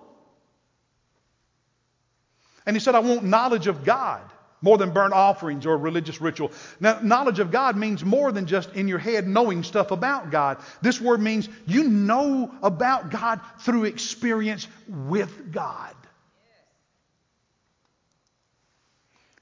And 2.64 2.76
he 2.76 2.80
said, 2.80 2.94
I 2.94 3.00
want 3.00 3.24
knowledge 3.24 3.66
of 3.66 3.84
God 3.84 4.22
more 4.62 4.78
than 4.78 4.92
burnt 4.92 5.12
offerings 5.12 5.66
or 5.66 5.76
religious 5.76 6.20
ritual. 6.20 6.52
Now, 6.78 7.00
knowledge 7.02 7.40
of 7.40 7.50
God 7.50 7.76
means 7.76 8.04
more 8.04 8.30
than 8.30 8.46
just 8.46 8.72
in 8.76 8.86
your 8.86 9.00
head 9.00 9.26
knowing 9.26 9.64
stuff 9.64 9.90
about 9.90 10.30
God. 10.30 10.58
This 10.80 11.00
word 11.00 11.20
means 11.20 11.48
you 11.66 11.82
know 11.88 12.54
about 12.62 13.10
God 13.10 13.40
through 13.58 13.86
experience 13.86 14.68
with 14.86 15.50
God. 15.50 15.96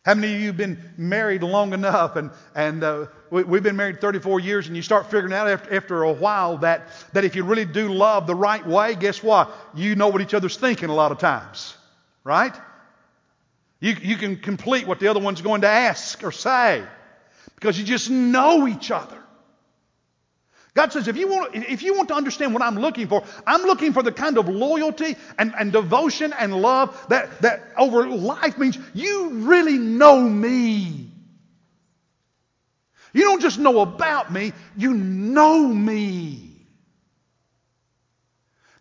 How 0.05 0.15
many 0.15 0.35
of 0.35 0.41
you 0.41 0.47
have 0.49 0.57
been 0.59 0.79
married 0.99 1.43
long 1.43 1.73
enough 1.73 2.17
and, 2.17 2.31
and 2.55 2.85
uh, 2.85 3.07
we, 3.31 3.43
have 3.43 3.63
been 3.63 3.77
married 3.77 4.03
34 4.03 4.39
years 4.41 4.67
and 4.67 4.77
you 4.77 4.83
start 4.83 5.11
figuring 5.11 5.33
out 5.33 5.49
after, 5.49 5.75
after 5.75 6.03
a 6.03 6.13
while 6.13 6.59
that, 6.59 6.89
that 7.15 7.25
if 7.25 7.35
you 7.35 7.43
really 7.43 7.65
do 7.65 7.91
love 7.91 8.27
the 8.27 8.35
right 8.35 8.65
way, 8.67 8.95
guess 8.97 9.23
what? 9.23 9.51
You 9.75 9.95
know 9.97 10.09
what 10.09 10.21
each 10.21 10.35
other's 10.35 10.59
thinking 10.59 10.91
a 10.91 10.95
lot 10.95 11.11
of 11.11 11.19
times, 11.19 11.75
right? 12.23 12.55
You, 13.81 13.97
you 14.03 14.17
can 14.17 14.37
complete 14.37 14.87
what 14.87 15.01
the 15.01 15.09
other 15.09 15.21
one's 15.21 15.41
going 15.41 15.63
to 15.63 15.69
ask 15.69 16.23
or 16.23 16.33
say 16.33 16.85
because 17.55 17.79
you 17.79 17.85
just 17.85 18.11
know 18.11 18.69
each 18.69 18.91
other. 18.91 19.24
God 20.75 20.93
says, 20.93 21.07
if 21.07 21.17
you, 21.17 21.29
want, 21.29 21.55
if 21.55 21.85
you 21.85 21.95
want 21.95 22.09
to 22.09 22.17
understand 22.17 22.53
what 22.53 22.63
I'm 22.63 22.77
looking 22.77 23.07
for, 23.07 23.23
I'm 23.47 23.63
looking 23.63 23.93
for 23.93 24.03
the 24.03 24.11
kind 24.11 24.37
of 24.39 24.49
loyalty 24.49 25.17
and, 25.39 25.55
and 25.57 25.71
devotion 25.71 26.35
and 26.37 26.53
love 26.61 27.07
that, 27.11 27.43
that 27.43 27.73
over 27.79 28.09
life 28.09 28.59
means 28.59 28.77
you 28.93 29.31
really 29.31 29.79
know 29.79 30.21
me. 30.21 31.13
You 33.13 33.23
don't 33.23 33.41
just 33.41 33.61
know 33.61 33.81
about 33.81 34.33
me, 34.33 34.53
you 34.77 34.95
know 34.95 35.65
me. 35.65 36.67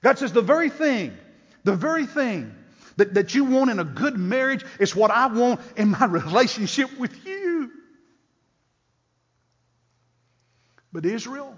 God 0.02 0.18
says, 0.18 0.34
the 0.34 0.42
very 0.42 0.72
thing, 0.72 1.16
the 1.64 1.76
very 1.76 2.08
thing 2.08 2.56
that, 2.98 3.14
that 3.14 3.36
you 3.36 3.46
want 3.46 3.70
in 3.70 3.78
a 3.78 3.84
good 3.84 4.18
marriage 4.18 4.66
is 4.80 4.96
what 4.96 5.12
I 5.12 5.28
want 5.28 5.62
in 5.78 5.90
my 5.90 6.06
relationship 6.10 6.98
with 6.98 7.24
you. 7.24 7.72
But 10.92 11.06
Israel, 11.06 11.56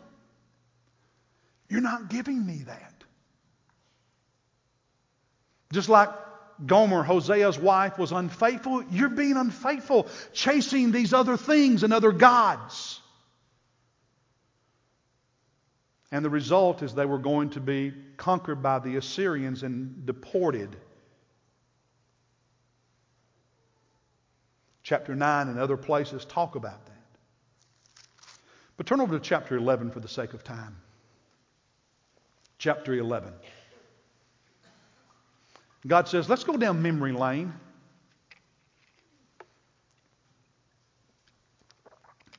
you're 1.69 1.81
not 1.81 2.09
giving 2.09 2.45
me 2.45 2.63
that. 2.67 2.93
Just 5.71 5.89
like 5.89 6.09
Gomer, 6.65 7.03
Hosea's 7.03 7.57
wife, 7.57 7.97
was 7.97 8.11
unfaithful, 8.11 8.83
you're 8.91 9.09
being 9.09 9.35
unfaithful, 9.35 10.07
chasing 10.31 10.91
these 10.91 11.13
other 11.13 11.37
things 11.37 11.83
and 11.83 11.91
other 11.91 12.11
gods. 12.11 13.01
And 16.11 16.23
the 16.23 16.29
result 16.29 16.81
is 16.81 16.93
they 16.93 17.05
were 17.05 17.17
going 17.17 17.49
to 17.51 17.59
be 17.59 17.93
conquered 18.15 18.61
by 18.61 18.79
the 18.79 18.95
Assyrians 18.95 19.63
and 19.63 20.05
deported. 20.05 20.75
Chapter 24.83 25.15
9 25.15 25.49
and 25.49 25.59
other 25.59 25.77
places 25.77 26.23
talk 26.23 26.55
about 26.55 26.85
that. 26.85 26.91
But 28.77 28.85
turn 28.85 29.01
over 29.01 29.17
to 29.17 29.23
chapter 29.23 29.57
11 29.57 29.91
for 29.91 29.99
the 29.99 30.07
sake 30.07 30.33
of 30.33 30.43
time 30.43 30.77
chapter 32.65 32.95
11. 32.95 33.31
God 35.85 36.07
says, 36.07 36.27
let's 36.27 36.43
go 36.43 36.57
down 36.57 36.81
memory 36.81 37.11
lane. 37.11 37.53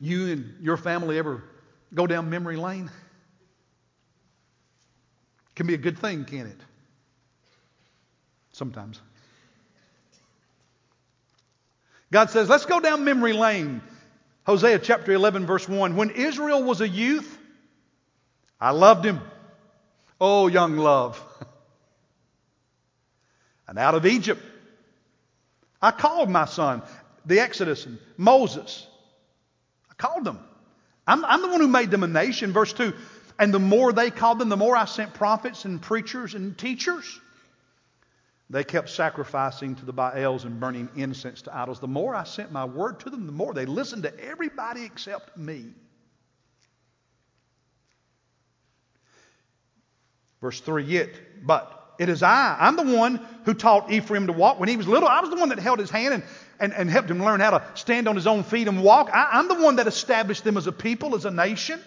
You 0.00 0.32
and 0.32 0.54
your 0.60 0.78
family 0.78 1.16
ever 1.16 1.44
go 1.94 2.08
down 2.08 2.28
memory 2.28 2.56
lane? 2.56 2.90
Can 5.54 5.68
be 5.68 5.74
a 5.74 5.78
good 5.78 5.96
thing, 5.96 6.24
can 6.24 6.48
it? 6.48 6.58
Sometimes. 8.50 9.00
God 12.10 12.30
says, 12.30 12.48
let's 12.48 12.66
go 12.66 12.80
down 12.80 13.04
memory 13.04 13.32
lane. 13.32 13.80
Hosea 14.44 14.80
chapter 14.80 15.12
11, 15.12 15.46
verse 15.46 15.68
1. 15.68 15.94
When 15.94 16.10
Israel 16.10 16.64
was 16.64 16.80
a 16.80 16.88
youth, 16.88 17.38
I 18.60 18.72
loved 18.72 19.04
him. 19.04 19.20
Oh, 20.20 20.48
young 20.48 20.76
love. 20.76 21.22
and 23.68 23.78
out 23.78 23.94
of 23.94 24.06
Egypt, 24.06 24.42
I 25.80 25.90
called 25.90 26.30
my 26.30 26.46
son, 26.46 26.82
the 27.24 27.40
Exodus, 27.40 27.86
and 27.86 27.98
Moses. 28.16 28.86
I 29.90 29.94
called 29.94 30.24
them. 30.24 30.38
I'm, 31.06 31.24
I'm 31.24 31.42
the 31.42 31.48
one 31.48 31.60
who 31.60 31.68
made 31.68 31.90
them 31.90 32.02
a 32.02 32.08
nation. 32.08 32.52
Verse 32.52 32.72
2. 32.72 32.92
And 33.38 33.52
the 33.52 33.58
more 33.58 33.92
they 33.92 34.10
called 34.10 34.38
them, 34.38 34.48
the 34.48 34.56
more 34.56 34.76
I 34.76 34.86
sent 34.86 35.14
prophets 35.14 35.64
and 35.64 35.80
preachers 35.80 36.34
and 36.34 36.56
teachers. 36.56 37.20
They 38.48 38.64
kept 38.64 38.88
sacrificing 38.88 39.74
to 39.76 39.84
the 39.84 39.92
Baals 39.92 40.44
and 40.44 40.60
burning 40.60 40.88
incense 40.94 41.42
to 41.42 41.56
idols. 41.56 41.80
The 41.80 41.88
more 41.88 42.14
I 42.14 42.24
sent 42.24 42.52
my 42.52 42.64
word 42.64 43.00
to 43.00 43.10
them, 43.10 43.26
the 43.26 43.32
more 43.32 43.52
they 43.52 43.66
listened 43.66 44.04
to 44.04 44.20
everybody 44.20 44.84
except 44.84 45.36
me. 45.36 45.66
Verse 50.40 50.60
3 50.60 50.84
Yet, 50.84 51.10
but 51.42 51.94
it 51.98 52.08
is 52.08 52.22
I. 52.22 52.56
I'm 52.58 52.76
the 52.76 52.96
one 52.96 53.16
who 53.44 53.54
taught 53.54 53.90
Ephraim 53.90 54.26
to 54.26 54.32
walk. 54.32 54.60
When 54.60 54.68
he 54.68 54.76
was 54.76 54.86
little, 54.86 55.08
I 55.08 55.20
was 55.20 55.30
the 55.30 55.36
one 55.36 55.48
that 55.48 55.58
held 55.58 55.78
his 55.78 55.90
hand 55.90 56.14
and, 56.14 56.22
and, 56.60 56.72
and 56.72 56.90
helped 56.90 57.10
him 57.10 57.22
learn 57.24 57.40
how 57.40 57.50
to 57.50 57.64
stand 57.74 58.08
on 58.08 58.14
his 58.14 58.26
own 58.26 58.42
feet 58.44 58.68
and 58.68 58.82
walk. 58.82 59.10
I, 59.12 59.28
I'm 59.32 59.48
the 59.48 59.54
one 59.54 59.76
that 59.76 59.86
established 59.86 60.44
them 60.44 60.56
as 60.56 60.66
a 60.66 60.72
people, 60.72 61.14
as 61.14 61.24
a 61.24 61.30
nation. 61.30 61.80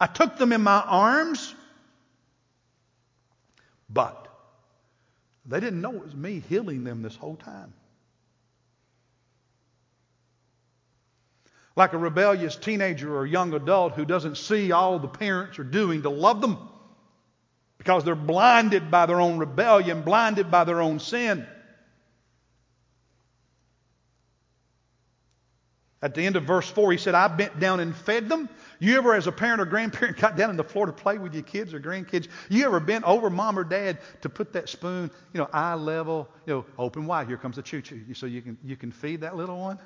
I 0.00 0.06
took 0.06 0.38
them 0.38 0.52
in 0.52 0.62
my 0.62 0.80
arms. 0.80 1.54
But 3.88 4.28
they 5.46 5.60
didn't 5.60 5.80
know 5.80 5.94
it 5.94 6.04
was 6.04 6.14
me 6.14 6.42
healing 6.48 6.84
them 6.84 7.02
this 7.02 7.16
whole 7.16 7.36
time. 7.36 7.72
Like 11.76 11.92
a 11.92 11.98
rebellious 11.98 12.56
teenager 12.56 13.16
or 13.16 13.26
young 13.26 13.54
adult 13.54 13.94
who 13.94 14.04
doesn't 14.04 14.36
see 14.36 14.72
all 14.72 14.98
the 14.98 15.08
parents 15.08 15.58
are 15.58 15.64
doing 15.64 16.02
to 16.02 16.10
love 16.10 16.40
them 16.40 16.58
because 17.78 18.04
they're 18.04 18.14
blinded 18.14 18.90
by 18.90 19.06
their 19.06 19.20
own 19.20 19.38
rebellion, 19.38 20.02
blinded 20.02 20.50
by 20.50 20.64
their 20.64 20.80
own 20.80 20.98
sin. 20.98 21.46
At 26.02 26.14
the 26.14 26.24
end 26.24 26.36
of 26.36 26.44
verse 26.44 26.68
4, 26.68 26.92
he 26.92 26.98
said, 26.98 27.14
I 27.14 27.28
bent 27.28 27.60
down 27.60 27.78
and 27.80 27.94
fed 27.94 28.28
them. 28.28 28.48
You 28.78 28.96
ever, 28.96 29.14
as 29.14 29.26
a 29.26 29.32
parent 29.32 29.60
or 29.60 29.66
grandparent, 29.66 30.16
got 30.20 30.36
down 30.36 30.48
on 30.48 30.56
the 30.56 30.64
floor 30.64 30.86
to 30.86 30.92
play 30.92 31.18
with 31.18 31.34
your 31.34 31.42
kids 31.42 31.74
or 31.74 31.80
grandkids? 31.80 32.28
You 32.48 32.64
ever 32.64 32.80
bent 32.80 33.04
over 33.04 33.28
mom 33.28 33.58
or 33.58 33.64
dad 33.64 33.98
to 34.22 34.30
put 34.30 34.54
that 34.54 34.70
spoon, 34.70 35.10
you 35.34 35.40
know, 35.40 35.48
eye 35.52 35.74
level, 35.74 36.28
you 36.46 36.54
know, 36.54 36.64
open 36.78 37.06
wide? 37.06 37.28
Here 37.28 37.36
comes 37.36 37.56
the 37.56 37.62
choo 37.62 37.82
choo. 37.82 38.00
So 38.14 38.24
you 38.24 38.40
can, 38.40 38.56
you 38.64 38.76
can 38.76 38.90
feed 38.90 39.20
that 39.20 39.36
little 39.36 39.58
one? 39.58 39.78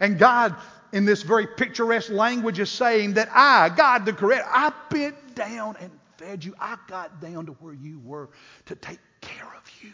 And 0.00 0.18
God, 0.18 0.56
in 0.92 1.04
this 1.04 1.22
very 1.22 1.46
picturesque 1.46 2.10
language, 2.10 2.58
is 2.58 2.70
saying 2.70 3.14
that 3.14 3.28
I, 3.32 3.68
God 3.68 4.06
the 4.06 4.12
Creator, 4.12 4.46
I 4.48 4.72
bent 4.90 5.34
down 5.34 5.76
and 5.80 5.90
fed 6.16 6.44
you. 6.44 6.54
I 6.58 6.76
got 6.88 7.20
down 7.20 7.46
to 7.46 7.52
where 7.52 7.74
you 7.74 8.00
were 8.00 8.30
to 8.66 8.74
take 8.74 8.98
care 9.20 9.52
of 9.56 9.70
you. 9.82 9.92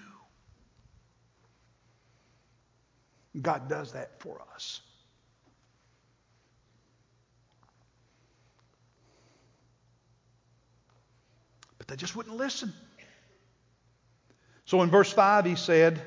God 3.41 3.69
does 3.69 3.93
that 3.93 4.21
for 4.21 4.41
us. 4.55 4.81
But 11.79 11.89
they 11.89 11.97
just 11.97 12.15
wouldn't 12.15 12.37
listen. 12.37 12.73
So 14.67 14.83
in 14.83 14.91
verse 14.91 15.13
5, 15.13 15.45
he 15.45 15.57
said, 15.57 16.01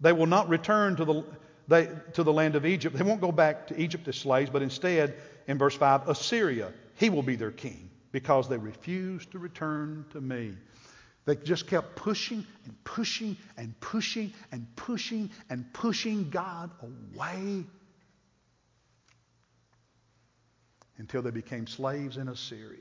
They 0.00 0.12
will 0.12 0.26
not 0.26 0.48
return 0.48 0.96
to 0.96 1.04
the, 1.04 1.24
they, 1.70 1.88
to 2.14 2.24
the 2.24 2.32
land 2.32 2.56
of 2.56 2.66
Egypt. 2.66 2.96
They 2.96 3.04
won't 3.04 3.20
go 3.20 3.30
back 3.30 3.68
to 3.68 3.80
Egypt 3.80 4.08
as 4.08 4.16
slaves, 4.16 4.50
but 4.50 4.60
instead, 4.60 5.14
in 5.46 5.56
verse 5.56 5.76
5, 5.76 6.08
Assyria, 6.08 6.72
he 6.96 7.10
will 7.10 7.22
be 7.22 7.36
their 7.36 7.52
king 7.52 7.88
because 8.10 8.48
they 8.48 8.58
refuse 8.58 9.24
to 9.26 9.38
return 9.38 10.04
to 10.10 10.20
me. 10.20 10.56
They 11.26 11.36
just 11.36 11.68
kept 11.68 11.94
pushing 11.94 12.44
and 12.64 12.74
pushing 12.82 13.36
and 13.56 13.78
pushing 13.78 14.32
and 14.50 14.66
pushing 14.74 15.30
and 15.48 15.72
pushing 15.72 16.28
God 16.28 16.72
away 16.82 17.64
until 20.98 21.22
they 21.22 21.30
became 21.30 21.68
slaves 21.68 22.16
in 22.16 22.28
Assyria. 22.28 22.78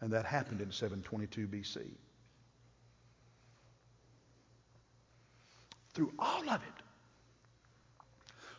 And 0.00 0.10
that 0.14 0.24
happened 0.24 0.62
in 0.62 0.72
722 0.72 1.46
BC. 1.46 1.90
Through 5.92 6.12
all 6.18 6.48
of 6.48 6.62
it, 6.62 6.83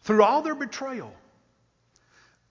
through 0.05 0.21
all 0.21 0.43
their 0.43 0.55
betrayal, 0.55 1.11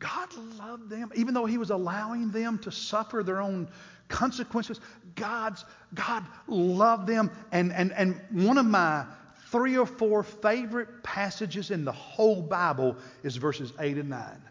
God 0.01 0.29
loved 0.59 0.91
them, 0.91 1.13
even 1.15 1.35
though 1.35 1.47
He 1.47 1.57
was 1.57 1.71
allowing 1.71 2.31
them 2.31 2.59
to 2.59 2.73
suffer 2.73 3.23
their 3.23 3.41
own 3.41 3.69
consequences. 4.09 4.81
God's, 5.15 5.65
God 5.95 6.25
loved 6.49 7.07
them. 7.07 7.31
And, 7.53 7.73
and, 7.73 7.93
and 7.93 8.21
one 8.33 8.59
of 8.59 8.67
my 8.67 9.07
three 9.51 9.79
or 9.79 9.87
four 9.87 10.25
favorite 10.25 11.05
passages 11.05 11.71
in 11.71 11.85
the 11.85 11.93
whole 11.93 12.43
Bible 12.43 12.97
is 13.23 13.37
verses 13.37 13.73
8 13.79 13.99
and 13.99 14.11
9. 14.11 14.43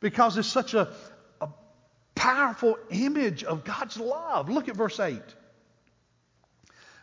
Because 0.00 0.38
it's 0.38 0.48
such 0.48 0.72
a, 0.72 0.90
a 1.42 1.48
powerful 2.14 2.78
image 2.90 3.44
of 3.44 3.64
God's 3.64 3.98
love. 3.98 4.48
Look 4.48 4.70
at 4.70 4.74
verse 4.74 4.98
8. 4.98 5.20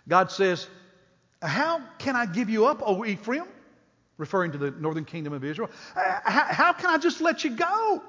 God 0.08 0.32
says, 0.32 0.68
How 1.40 1.84
can 2.00 2.16
I 2.16 2.26
give 2.26 2.50
you 2.50 2.66
up, 2.66 2.82
O 2.84 3.06
Ephraim? 3.06 3.46
Referring 4.22 4.52
to 4.52 4.60
the 4.60 4.70
northern 4.70 5.04
kingdom 5.04 5.34
of 5.34 5.44
Israel. 5.44 5.72
Uh, 5.96 6.20
how, 6.24 6.44
how 6.44 6.74
can 6.74 6.92
I 6.92 7.00
just 7.00 7.22
let 7.22 7.44
you 7.44 7.56
go? 7.56 8.04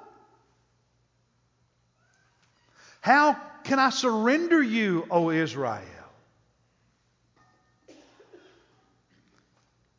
How 3.00 3.34
can 3.64 3.78
I 3.78 3.88
surrender 3.88 4.62
you, 4.62 5.06
O 5.10 5.30
Israel? 5.30 5.80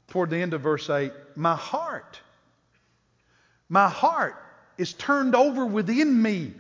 Toward 0.10 0.30
the 0.30 0.38
end 0.38 0.54
of 0.54 0.62
verse 0.62 0.88
8, 0.88 1.12
my 1.36 1.56
heart, 1.56 2.20
my 3.68 3.90
heart 3.90 4.36
is 4.78 4.94
turned 4.94 5.34
over 5.34 5.66
within 5.66 6.22
me, 6.22 6.54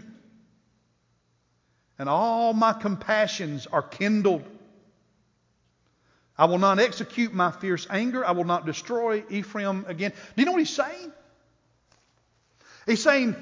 and 1.99 2.09
all 2.09 2.53
my 2.53 2.73
compassions 2.73 3.67
are 3.67 3.83
kindled. 3.83 4.43
I 6.37 6.45
will 6.45 6.57
not 6.57 6.79
execute 6.79 7.33
my 7.33 7.51
fierce 7.51 7.85
anger. 7.89 8.25
I 8.25 8.31
will 8.31 8.45
not 8.45 8.65
destroy 8.65 9.23
Ephraim 9.29 9.85
again. 9.87 10.11
Do 10.11 10.41
you 10.41 10.45
know 10.45 10.51
what 10.51 10.59
he's 10.59 10.69
saying? 10.69 11.11
He's 12.87 13.03
saying, 13.03 13.35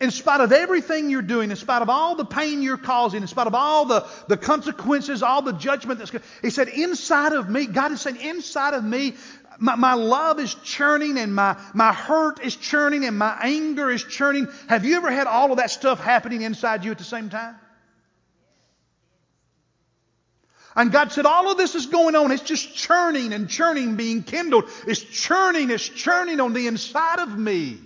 in 0.00 0.10
spite 0.10 0.40
of 0.40 0.52
everything 0.52 1.10
you're 1.10 1.22
doing, 1.22 1.50
in 1.50 1.56
spite 1.56 1.82
of 1.82 1.90
all 1.90 2.14
the 2.14 2.24
pain 2.24 2.62
you're 2.62 2.76
causing, 2.76 3.22
in 3.22 3.28
spite 3.28 3.46
of 3.46 3.54
all 3.54 3.86
the, 3.86 4.06
the 4.28 4.36
consequences, 4.36 5.22
all 5.22 5.42
the 5.42 5.52
judgment 5.52 5.98
that's 5.98 6.12
He 6.42 6.50
said, 6.50 6.68
inside 6.68 7.32
of 7.32 7.48
me, 7.48 7.66
God 7.66 7.92
is 7.92 8.00
saying, 8.00 8.20
inside 8.20 8.74
of 8.74 8.84
me, 8.84 9.14
my, 9.58 9.74
my 9.74 9.94
love 9.94 10.38
is 10.38 10.54
churning 10.54 11.18
and 11.18 11.34
my, 11.34 11.56
my 11.74 11.92
hurt 11.92 12.44
is 12.44 12.54
churning 12.54 13.04
and 13.06 13.18
my 13.18 13.36
anger 13.42 13.90
is 13.90 14.04
churning. 14.04 14.48
Have 14.68 14.84
you 14.84 14.96
ever 14.96 15.10
had 15.10 15.26
all 15.26 15.50
of 15.50 15.58
that 15.58 15.70
stuff 15.70 15.98
happening 15.98 16.42
inside 16.42 16.84
you 16.84 16.90
at 16.90 16.98
the 16.98 17.04
same 17.04 17.30
time? 17.30 17.56
And 20.76 20.92
God 20.92 21.10
said, 21.10 21.24
all 21.24 21.50
of 21.50 21.56
this 21.56 21.74
is 21.74 21.86
going 21.86 22.14
on. 22.14 22.30
It's 22.30 22.42
just 22.42 22.76
churning 22.76 23.32
and 23.32 23.48
churning, 23.48 23.96
being 23.96 24.22
kindled. 24.22 24.68
It's 24.86 25.00
churning, 25.00 25.70
it's 25.70 25.88
churning 25.88 26.38
on 26.38 26.52
the 26.52 26.66
inside 26.66 27.18
of 27.18 27.36
me. 27.36 27.78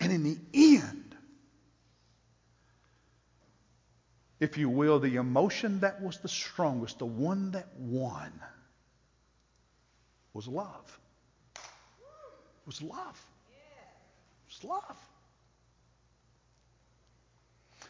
And 0.00 0.12
in 0.12 0.24
the 0.24 0.38
end, 0.52 1.14
if 4.40 4.58
you 4.58 4.68
will, 4.68 4.98
the 4.98 5.16
emotion 5.16 5.80
that 5.80 6.02
was 6.02 6.18
the 6.18 6.28
strongest, 6.28 6.98
the 6.98 7.06
one 7.06 7.52
that 7.52 7.68
won, 7.78 8.32
was 10.32 10.48
love. 10.48 10.98
It 11.54 11.60
was 12.66 12.82
love. 12.82 13.26
It 13.48 14.48
was 14.48 14.64
love. 14.64 14.96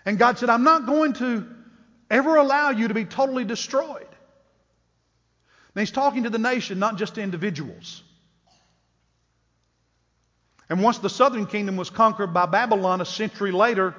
And 0.04 0.18
God 0.18 0.38
said, 0.38 0.50
I'm 0.50 0.64
not 0.64 0.86
going 0.86 1.12
to 1.14 1.46
ever 2.10 2.36
allow 2.36 2.70
you 2.70 2.88
to 2.88 2.94
be 2.94 3.04
totally 3.04 3.44
destroyed. 3.44 4.08
And 5.74 5.80
He's 5.80 5.90
talking 5.90 6.24
to 6.24 6.30
the 6.30 6.38
nation, 6.38 6.78
not 6.78 6.96
just 6.96 7.14
to 7.16 7.22
individuals. 7.22 8.02
And 10.68 10.82
once 10.82 10.98
the 10.98 11.10
southern 11.10 11.46
kingdom 11.46 11.76
was 11.76 11.90
conquered 11.90 12.32
by 12.32 12.46
Babylon 12.46 13.00
a 13.00 13.04
century 13.04 13.52
later, 13.52 13.94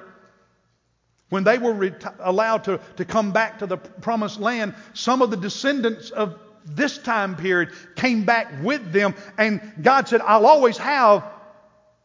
When 1.32 1.44
they 1.44 1.56
were 1.56 1.96
allowed 2.20 2.64
to, 2.64 2.78
to 2.96 3.06
come 3.06 3.32
back 3.32 3.60
to 3.60 3.66
the 3.66 3.78
promised 3.78 4.38
land, 4.38 4.74
some 4.92 5.22
of 5.22 5.30
the 5.30 5.38
descendants 5.38 6.10
of 6.10 6.38
this 6.66 6.98
time 6.98 7.36
period 7.36 7.70
came 7.96 8.26
back 8.26 8.62
with 8.62 8.92
them, 8.92 9.14
and 9.38 9.62
God 9.80 10.08
said, 10.08 10.20
I'll 10.20 10.44
always 10.44 10.76
have 10.76 11.24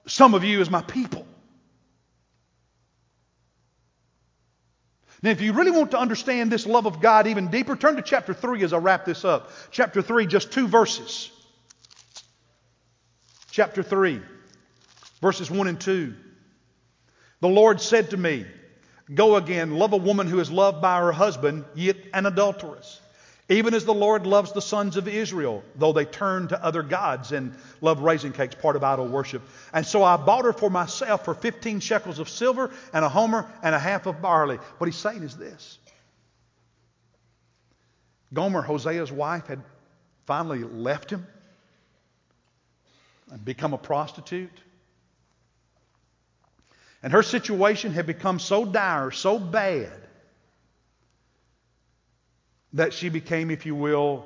some 0.05 0.33
of 0.33 0.45
you 0.45 0.61
as 0.61 0.69
my 0.69 0.81
people. 0.81 1.26
Now, 5.23 5.31
if 5.31 5.41
you 5.41 5.53
really 5.53 5.71
want 5.71 5.91
to 5.91 5.99
understand 5.99 6.51
this 6.51 6.65
love 6.65 6.85
of 6.85 7.01
God 7.01 7.27
even 7.27 7.47
deeper, 7.47 7.75
turn 7.75 7.95
to 7.95 8.01
chapter 8.01 8.33
3 8.33 8.63
as 8.63 8.73
I 8.73 8.77
wrap 8.77 9.05
this 9.05 9.25
up. 9.25 9.49
Chapter 9.71 10.01
3, 10.01 10.27
just 10.27 10.51
two 10.51 10.67
verses. 10.67 11.31
Chapter 13.49 13.81
3, 13.81 14.21
verses 15.21 15.49
1 15.49 15.67
and 15.67 15.81
2. 15.81 16.13
The 17.39 17.47
Lord 17.47 17.81
said 17.81 18.11
to 18.11 18.17
me, 18.17 18.45
Go 19.13 19.35
again, 19.37 19.71
love 19.71 19.93
a 19.93 19.97
woman 19.97 20.27
who 20.27 20.39
is 20.39 20.51
loved 20.51 20.81
by 20.81 20.99
her 20.99 21.11
husband, 21.11 21.65
yet 21.73 21.97
an 22.13 22.25
adulteress. 22.25 22.99
Even 23.49 23.73
as 23.73 23.85
the 23.85 23.93
Lord 23.93 24.27
loves 24.27 24.51
the 24.51 24.61
sons 24.61 24.97
of 24.97 25.07
Israel, 25.07 25.63
though 25.75 25.93
they 25.93 26.03
turn 26.03 26.49
to 26.49 26.61
other 26.61 26.83
gods 26.83 27.31
and 27.31 27.55
love 27.79 28.01
raisin 28.01 28.33
cakes, 28.33 28.55
part 28.55 28.75
of 28.75 28.83
idol 28.83 29.07
worship. 29.07 29.41
And 29.73 29.85
so 29.85 30.03
I 30.03 30.17
bought 30.17 30.43
her 30.43 30.51
for 30.51 30.69
myself 30.69 31.23
for 31.23 31.33
15 31.33 31.79
shekels 31.79 32.19
of 32.19 32.27
silver 32.27 32.71
and 32.93 33.05
a 33.05 33.09
homer 33.09 33.49
and 33.63 33.73
a 33.73 33.79
half 33.79 34.05
of 34.05 34.21
barley. 34.21 34.57
What 34.77 34.87
he's 34.87 34.97
saying 34.97 35.23
is 35.23 35.37
this 35.37 35.77
Gomer, 38.33 38.61
Hosea's 38.61 39.11
wife, 39.11 39.47
had 39.47 39.61
finally 40.25 40.63
left 40.63 41.09
him 41.09 41.25
and 43.31 43.43
become 43.43 43.73
a 43.73 43.77
prostitute. 43.77 44.61
And 47.01 47.13
her 47.13 47.23
situation 47.23 47.93
had 47.93 48.05
become 48.05 48.39
so 48.39 48.65
dire, 48.65 49.11
so 49.11 49.39
bad, 49.39 50.06
that 52.77 52.93
she 52.93 53.09
became, 53.09 53.51
if 53.51 53.65
you 53.65 53.75
will, 53.75 54.25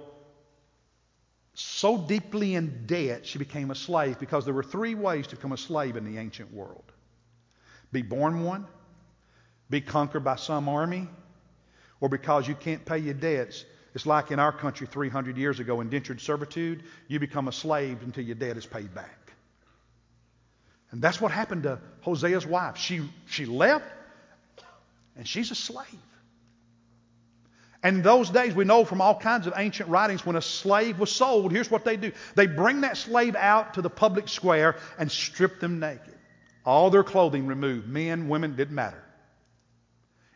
so 1.53 1.97
deeply 1.97 2.55
in 2.55 2.85
debt, 2.85 3.25
she 3.25 3.37
became 3.37 3.71
a 3.71 3.75
slave 3.75 4.19
because 4.19 4.45
there 4.45 4.53
were 4.53 4.63
three 4.63 4.95
ways 4.95 5.27
to 5.27 5.35
become 5.35 5.51
a 5.51 5.57
slave 5.57 5.97
in 5.97 6.05
the 6.05 6.17
ancient 6.17 6.53
world 6.53 6.83
be 7.91 8.01
born 8.01 8.45
one, 8.45 8.65
be 9.69 9.81
conquered 9.81 10.23
by 10.23 10.37
some 10.37 10.69
army, 10.69 11.09
or 11.99 12.07
because 12.07 12.47
you 12.47 12.55
can't 12.55 12.85
pay 12.85 12.99
your 12.99 13.13
debts. 13.13 13.65
It's 13.93 14.05
like 14.05 14.31
in 14.31 14.39
our 14.39 14.53
country 14.53 14.87
300 14.87 15.35
years 15.37 15.59
ago, 15.59 15.81
indentured 15.81 16.21
servitude, 16.21 16.83
you 17.09 17.19
become 17.19 17.49
a 17.49 17.51
slave 17.51 18.01
until 18.01 18.23
your 18.23 18.35
debt 18.35 18.55
is 18.55 18.65
paid 18.65 18.95
back. 18.95 19.33
And 20.91 21.01
that's 21.01 21.19
what 21.19 21.33
happened 21.33 21.63
to 21.63 21.79
Hosea's 22.05 22.45
wife. 22.45 22.77
She, 22.77 23.01
she 23.27 23.45
left, 23.45 23.83
and 25.17 25.27
she's 25.27 25.51
a 25.51 25.55
slave. 25.55 25.85
And 27.83 27.97
in 27.97 28.03
those 28.03 28.29
days, 28.29 28.53
we 28.53 28.63
know 28.63 28.85
from 28.85 29.01
all 29.01 29.19
kinds 29.19 29.47
of 29.47 29.53
ancient 29.57 29.89
writings, 29.89 30.25
when 30.25 30.35
a 30.35 30.41
slave 30.41 30.99
was 30.99 31.11
sold, 31.11 31.51
here's 31.51 31.71
what 31.71 31.83
they 31.83 31.97
do 31.97 32.11
they 32.35 32.45
bring 32.45 32.81
that 32.81 32.97
slave 32.97 33.35
out 33.35 33.73
to 33.75 33.81
the 33.81 33.89
public 33.89 34.27
square 34.27 34.77
and 34.99 35.11
strip 35.11 35.59
them 35.59 35.79
naked. 35.79 36.15
All 36.63 36.91
their 36.91 37.03
clothing 37.03 37.47
removed. 37.47 37.87
Men, 37.87 38.29
women, 38.29 38.55
didn't 38.55 38.75
matter. 38.75 39.03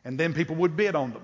And 0.04 0.20
then 0.20 0.34
people 0.34 0.56
would 0.58 0.76
bid 0.76 0.96
on 0.96 1.14
them. 1.14 1.22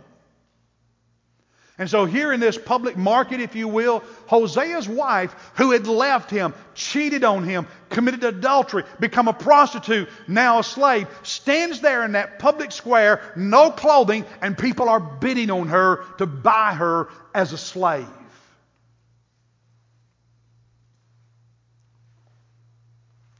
And 1.78 1.90
so, 1.90 2.06
here 2.06 2.34
in 2.34 2.40
this 2.40 2.58
public 2.58 2.98
market, 2.98 3.40
if 3.40 3.56
you 3.56 3.68
will, 3.68 4.04
Hosea's 4.28 4.88
wife, 4.88 5.34
who 5.56 5.72
had 5.72 5.88
left 5.88 6.30
him, 6.30 6.54
cheated 6.76 7.24
on 7.24 7.44
him, 7.44 7.66
committed 7.90 8.24
adultery, 8.24 8.84
become 9.00 9.28
a 9.28 9.34
prostitute, 9.34 10.10
now 10.28 10.60
a 10.60 10.64
slave, 10.64 11.08
stands 11.24 11.80
there 11.80 12.04
in 12.04 12.12
that 12.12 12.40
public 12.40 12.72
square, 12.72 13.22
no 13.36 13.72
clothing, 13.72 14.26
and 14.42 14.58
people 14.58 14.90
are 14.90 15.00
bidding 15.00 15.50
on 15.50 15.70
her 15.70 16.04
to 16.18 16.26
buy 16.26 16.74
her 16.74 17.10
as 17.34 17.54
a 17.54 17.58
slave. 17.58 18.08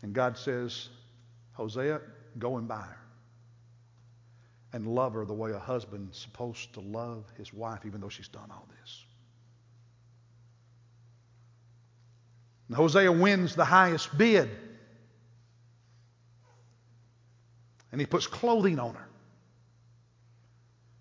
And 0.02 0.14
God 0.14 0.38
says, 0.38 0.90
Hosea, 1.54 2.02
go 2.40 2.58
and 2.58 2.68
buy 2.68 2.82
her 2.82 2.98
and 4.74 4.88
love 4.88 5.14
her 5.14 5.26
the 5.26 5.34
way 5.34 5.52
a 5.52 5.60
husband's 5.60 6.18
supposed 6.18 6.74
to 6.74 6.80
love 6.80 7.26
his 7.38 7.54
wife, 7.54 7.86
even 7.86 8.02
though 8.02 8.10
she's 8.10 8.28
done 8.28 8.50
all 8.52 8.68
this. 8.80 9.06
And 12.68 12.78
Hosea 12.78 13.12
wins 13.12 13.56
the 13.56 13.66
highest 13.66 14.18
bid. 14.18 14.50
And 17.92 18.00
he 18.00 18.08
puts 18.08 18.28
clothing 18.28 18.80
on 18.80 18.96
her 18.96 19.08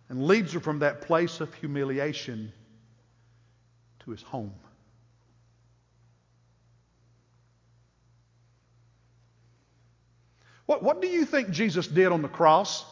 and 0.08 0.26
leads 0.26 0.52
her 0.54 0.60
from 0.60 0.80
that 0.80 1.02
place 1.02 1.40
of 1.40 1.54
humiliation 1.54 2.52
to 4.00 4.10
his 4.10 4.22
home. 4.22 4.52
What, 10.66 10.82
what 10.82 11.00
do 11.00 11.06
you 11.06 11.24
think 11.24 11.50
Jesus 11.50 11.86
did 11.86 12.08
on 12.08 12.22
the 12.22 12.28
cross? 12.28 12.84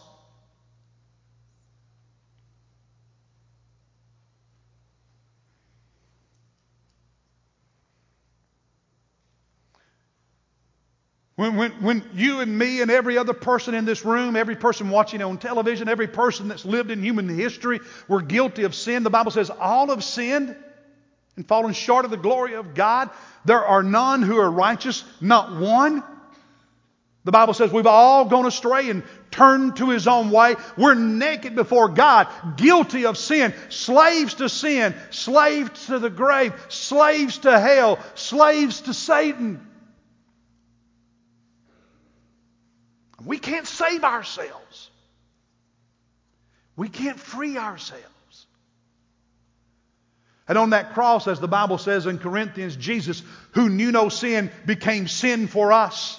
When, 11.38 11.54
when, 11.54 11.70
when 11.82 12.02
you 12.14 12.40
and 12.40 12.58
me 12.58 12.82
and 12.82 12.90
every 12.90 13.16
other 13.16 13.32
person 13.32 13.72
in 13.72 13.84
this 13.84 14.04
room, 14.04 14.34
every 14.34 14.56
person 14.56 14.90
watching 14.90 15.22
on 15.22 15.38
television, 15.38 15.88
every 15.88 16.08
person 16.08 16.48
that's 16.48 16.64
lived 16.64 16.90
in 16.90 17.00
human 17.00 17.28
history 17.28 17.78
were 18.08 18.22
guilty 18.22 18.64
of 18.64 18.74
sin, 18.74 19.04
the 19.04 19.10
Bible 19.10 19.30
says 19.30 19.48
all 19.48 19.90
have 19.90 20.02
sinned 20.02 20.56
and 21.36 21.46
fallen 21.46 21.74
short 21.74 22.04
of 22.04 22.10
the 22.10 22.16
glory 22.16 22.54
of 22.54 22.74
God. 22.74 23.10
There 23.44 23.64
are 23.64 23.84
none 23.84 24.22
who 24.22 24.36
are 24.36 24.50
righteous, 24.50 25.04
not 25.20 25.54
one. 25.60 26.02
The 27.22 27.30
Bible 27.30 27.54
says 27.54 27.70
we've 27.70 27.86
all 27.86 28.24
gone 28.24 28.46
astray 28.46 28.90
and 28.90 29.04
turned 29.30 29.76
to 29.76 29.90
his 29.90 30.08
own 30.08 30.32
way. 30.32 30.56
We're 30.76 30.94
naked 30.94 31.54
before 31.54 31.88
God, 31.88 32.26
guilty 32.56 33.06
of 33.06 33.16
sin, 33.16 33.54
slaves 33.68 34.34
to 34.34 34.48
sin, 34.48 34.92
slaves 35.10 35.86
to 35.86 36.00
the 36.00 36.10
grave, 36.10 36.52
slaves 36.68 37.38
to 37.38 37.60
hell, 37.60 38.00
slaves 38.16 38.80
to 38.80 38.92
Satan. 38.92 39.67
We 43.24 43.38
can't 43.38 43.66
save 43.66 44.04
ourselves. 44.04 44.90
We 46.76 46.88
can't 46.88 47.18
free 47.18 47.56
ourselves. 47.56 48.04
And 50.46 50.56
on 50.56 50.70
that 50.70 50.94
cross, 50.94 51.28
as 51.28 51.40
the 51.40 51.48
Bible 51.48 51.76
says 51.76 52.06
in 52.06 52.18
Corinthians, 52.18 52.76
Jesus, 52.76 53.22
who 53.52 53.68
knew 53.68 53.92
no 53.92 54.08
sin, 54.08 54.50
became 54.64 55.06
sin 55.08 55.46
for 55.46 55.72
us. 55.72 56.18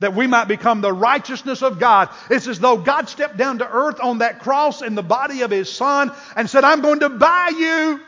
That 0.00 0.14
we 0.14 0.26
might 0.26 0.48
become 0.48 0.80
the 0.80 0.92
righteousness 0.92 1.62
of 1.62 1.78
God. 1.78 2.08
It's 2.30 2.48
as 2.48 2.58
though 2.58 2.78
God 2.78 3.08
stepped 3.08 3.36
down 3.36 3.58
to 3.58 3.70
earth 3.70 4.00
on 4.00 4.18
that 4.18 4.40
cross 4.40 4.82
in 4.82 4.94
the 4.94 5.02
body 5.02 5.42
of 5.42 5.50
His 5.50 5.70
Son 5.72 6.12
and 6.34 6.50
said, 6.50 6.64
I'm 6.64 6.80
going 6.80 7.00
to 7.00 7.08
buy 7.10 7.52
you. 7.56 8.00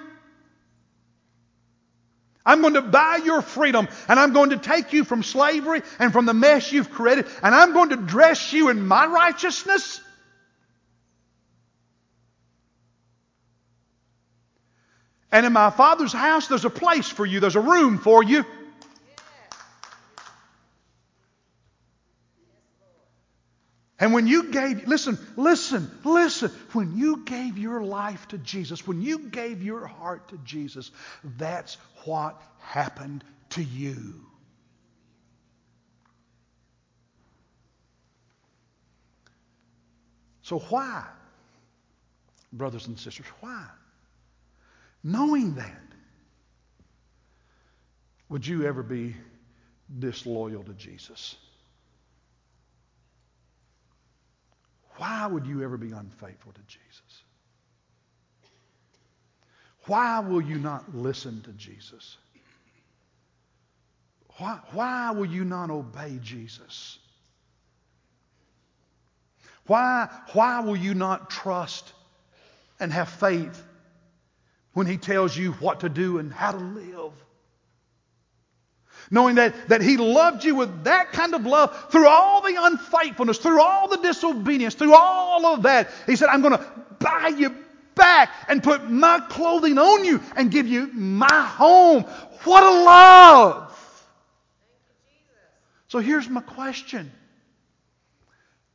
I'm 2.48 2.62
going 2.62 2.74
to 2.74 2.82
buy 2.82 3.20
your 3.22 3.42
freedom 3.42 3.88
and 4.08 4.18
I'm 4.18 4.32
going 4.32 4.50
to 4.50 4.56
take 4.56 4.94
you 4.94 5.04
from 5.04 5.22
slavery 5.22 5.82
and 5.98 6.14
from 6.14 6.24
the 6.24 6.32
mess 6.32 6.72
you've 6.72 6.90
created 6.90 7.26
and 7.42 7.54
I'm 7.54 7.74
going 7.74 7.90
to 7.90 7.96
dress 7.96 8.54
you 8.54 8.70
in 8.70 8.86
my 8.86 9.04
righteousness. 9.06 10.00
And 15.30 15.44
in 15.44 15.52
my 15.52 15.68
Father's 15.68 16.14
house, 16.14 16.48
there's 16.48 16.64
a 16.64 16.70
place 16.70 17.06
for 17.06 17.26
you, 17.26 17.38
there's 17.38 17.54
a 17.54 17.60
room 17.60 17.98
for 17.98 18.24
you. 18.24 18.46
And 24.00 24.12
when 24.12 24.28
you 24.28 24.50
gave, 24.50 24.86
listen, 24.86 25.18
listen, 25.36 25.90
listen, 26.04 26.52
when 26.72 26.96
you 26.96 27.24
gave 27.24 27.58
your 27.58 27.82
life 27.82 28.28
to 28.28 28.38
Jesus, 28.38 28.86
when 28.86 29.02
you 29.02 29.28
gave 29.28 29.62
your 29.62 29.86
heart 29.86 30.28
to 30.28 30.36
Jesus, 30.38 30.92
that's 31.36 31.78
what 32.04 32.40
happened 32.60 33.24
to 33.50 33.62
you. 33.62 34.24
So, 40.42 40.60
why, 40.60 41.04
brothers 42.52 42.86
and 42.86 42.98
sisters, 42.98 43.26
why? 43.40 43.66
Knowing 45.02 45.56
that, 45.56 45.82
would 48.28 48.46
you 48.46 48.64
ever 48.64 48.82
be 48.82 49.16
disloyal 49.98 50.62
to 50.62 50.72
Jesus? 50.74 51.36
Why 54.98 55.26
would 55.26 55.46
you 55.46 55.62
ever 55.62 55.76
be 55.76 55.92
unfaithful 55.92 56.52
to 56.52 56.60
Jesus? 56.66 57.22
Why 59.86 60.20
will 60.20 60.42
you 60.42 60.58
not 60.58 60.94
listen 60.94 61.40
to 61.42 61.52
Jesus? 61.52 62.18
Why, 64.36 64.58
why 64.72 65.10
will 65.12 65.26
you 65.26 65.44
not 65.44 65.70
obey 65.70 66.18
Jesus? 66.22 66.98
Why, 69.66 70.08
why 70.32 70.60
will 70.60 70.76
you 70.76 70.94
not 70.94 71.30
trust 71.30 71.92
and 72.80 72.92
have 72.92 73.08
faith 73.08 73.64
when 74.74 74.86
He 74.86 74.96
tells 74.96 75.36
you 75.36 75.52
what 75.52 75.80
to 75.80 75.88
do 75.88 76.18
and 76.18 76.32
how 76.32 76.52
to 76.52 76.58
live? 76.58 77.12
Knowing 79.10 79.36
that, 79.36 79.68
that 79.68 79.80
He 79.80 79.96
loved 79.96 80.44
you 80.44 80.54
with 80.54 80.84
that 80.84 81.12
kind 81.12 81.34
of 81.34 81.46
love 81.46 81.90
through 81.90 82.06
all 82.06 82.42
the 82.42 82.56
unfaithfulness, 82.58 83.38
through 83.38 83.60
all 83.60 83.88
the 83.88 83.96
disobedience, 83.98 84.74
through 84.74 84.94
all 84.94 85.46
of 85.46 85.62
that. 85.62 85.90
He 86.06 86.16
said, 86.16 86.28
I'm 86.28 86.42
going 86.42 86.58
to 86.58 86.66
buy 86.98 87.32
you 87.36 87.54
back 87.94 88.30
and 88.48 88.62
put 88.62 88.90
my 88.90 89.20
clothing 89.28 89.78
on 89.78 90.04
you 90.04 90.20
and 90.36 90.50
give 90.50 90.66
you 90.66 90.88
my 90.92 91.46
home. 91.46 92.02
What 92.44 92.62
a 92.62 92.84
love! 92.84 93.64
So 95.88 96.00
here's 96.00 96.28
my 96.28 96.42
question 96.42 97.10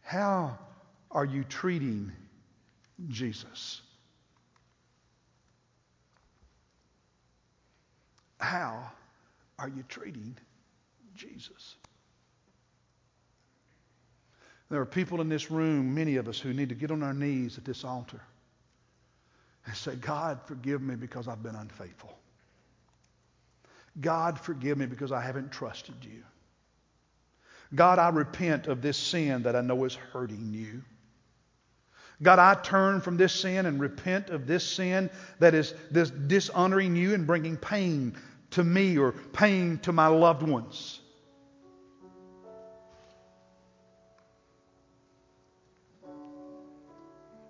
How 0.02 0.58
are 1.12 1.26
you 1.26 1.44
treating 1.44 2.12
Jesus? 3.08 3.82
How 8.40 8.92
are 9.64 9.70
you 9.70 9.84
treating 9.88 10.36
Jesus? 11.16 11.76
There 14.70 14.82
are 14.82 14.86
people 14.86 15.22
in 15.22 15.30
this 15.30 15.50
room, 15.50 15.96
many 15.96 16.18
of 16.18 16.28
us, 16.28 16.38
who 16.38 16.54
need 16.54 16.68
to 16.68 16.76
get 16.76 16.92
on 16.92 17.02
our 17.02 17.14
knees 17.14 17.58
at 17.58 17.64
this 17.64 17.86
altar 17.86 18.20
and 19.66 19.74
say, 19.74 19.96
God, 19.96 20.42
forgive 20.46 20.82
me 20.82 20.96
because 20.96 21.30
I've 21.30 21.42
been 21.42 21.56
unfaithful. 21.56 22.18
God, 24.02 24.38
forgive 24.38 24.78
me 24.78 24.86
because 24.86 25.14
I 25.14 25.22
haven't 25.22 25.54
trusted 25.54 25.96
you. 26.02 26.24
God, 27.74 28.00
I 28.00 28.10
repent 28.10 28.68
of 28.68 28.82
this 28.82 28.98
sin 28.98 29.44
that 29.44 29.56
I 29.56 29.62
know 29.62 29.86
is 29.86 29.96
hurting 29.96 30.54
you. 30.54 30.82
God, 32.22 32.40
I 32.40 32.56
turn 32.56 33.00
from 33.00 33.16
this 33.16 33.34
sin 33.34 33.66
and 33.66 33.80
repent 33.80 34.30
of 34.30 34.46
this 34.46 34.68
sin 34.68 35.10
that 35.40 35.54
is 35.54 35.74
this 35.90 36.10
dishonoring 36.10 36.98
you 36.98 37.14
and 37.14 37.26
bringing 37.26 37.56
pain 37.56 38.18
to 38.54 38.64
me 38.64 38.98
or 38.98 39.12
pain 39.12 39.80
to 39.80 39.92
my 39.92 40.08
loved 40.08 40.44
ones. 40.44 41.00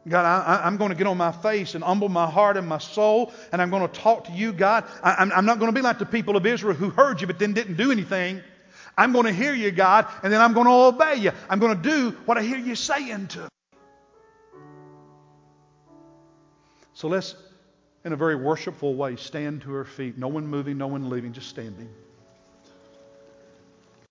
God, 0.07 0.25
I, 0.25 0.67
am 0.67 0.75
going 0.75 0.89
to 0.89 0.97
get 0.97 1.07
on 1.07 1.17
my 1.17 1.31
face 1.31 1.75
and 1.75 1.83
humble 1.83 2.09
my 2.09 2.29
heart 2.29 2.57
and 2.57 2.67
my 2.67 2.77
soul, 2.77 3.31
and 3.53 3.61
I'm 3.61 3.69
going 3.69 3.87
to 3.87 3.99
talk 3.99 4.25
to 4.25 4.33
you, 4.33 4.51
God. 4.51 4.83
I, 5.01 5.15
I'm, 5.15 5.31
I'm 5.31 5.45
not 5.45 5.59
going 5.59 5.71
to 5.71 5.75
be 5.75 5.81
like 5.81 5.97
the 5.97 6.05
people 6.05 6.35
of 6.35 6.45
Israel 6.45 6.75
who 6.75 6.89
heard 6.89 7.21
you 7.21 7.27
but 7.27 7.39
then 7.39 7.53
didn't 7.53 7.77
do 7.77 7.89
anything. 7.89 8.41
I'm 8.97 9.13
going 9.13 9.25
to 9.25 9.31
hear 9.31 9.53
you, 9.53 9.71
God, 9.71 10.07
and 10.21 10.31
then 10.31 10.41
I'm 10.41 10.53
going 10.53 10.67
to 10.67 10.73
obey 10.73 11.21
you. 11.21 11.31
I'm 11.49 11.59
going 11.59 11.81
to 11.81 11.89
do 11.89 12.11
what 12.25 12.37
I 12.37 12.41
hear 12.41 12.57
you 12.57 12.75
saying 12.75 13.27
to 13.27 13.39
me. 13.39 13.47
So 16.93 17.07
let's, 17.07 17.35
in 18.05 18.13
a 18.13 18.15
very 18.15 18.35
worshipful 18.35 18.95
way, 18.95 19.15
stand 19.15 19.61
to 19.61 19.71
her 19.71 19.85
feet. 19.85 20.17
No 20.17 20.27
one 20.27 20.47
moving, 20.47 20.77
no 20.77 20.87
one 20.87 21.09
leaving, 21.09 21.33
just 21.33 21.49
standing. 21.49 21.89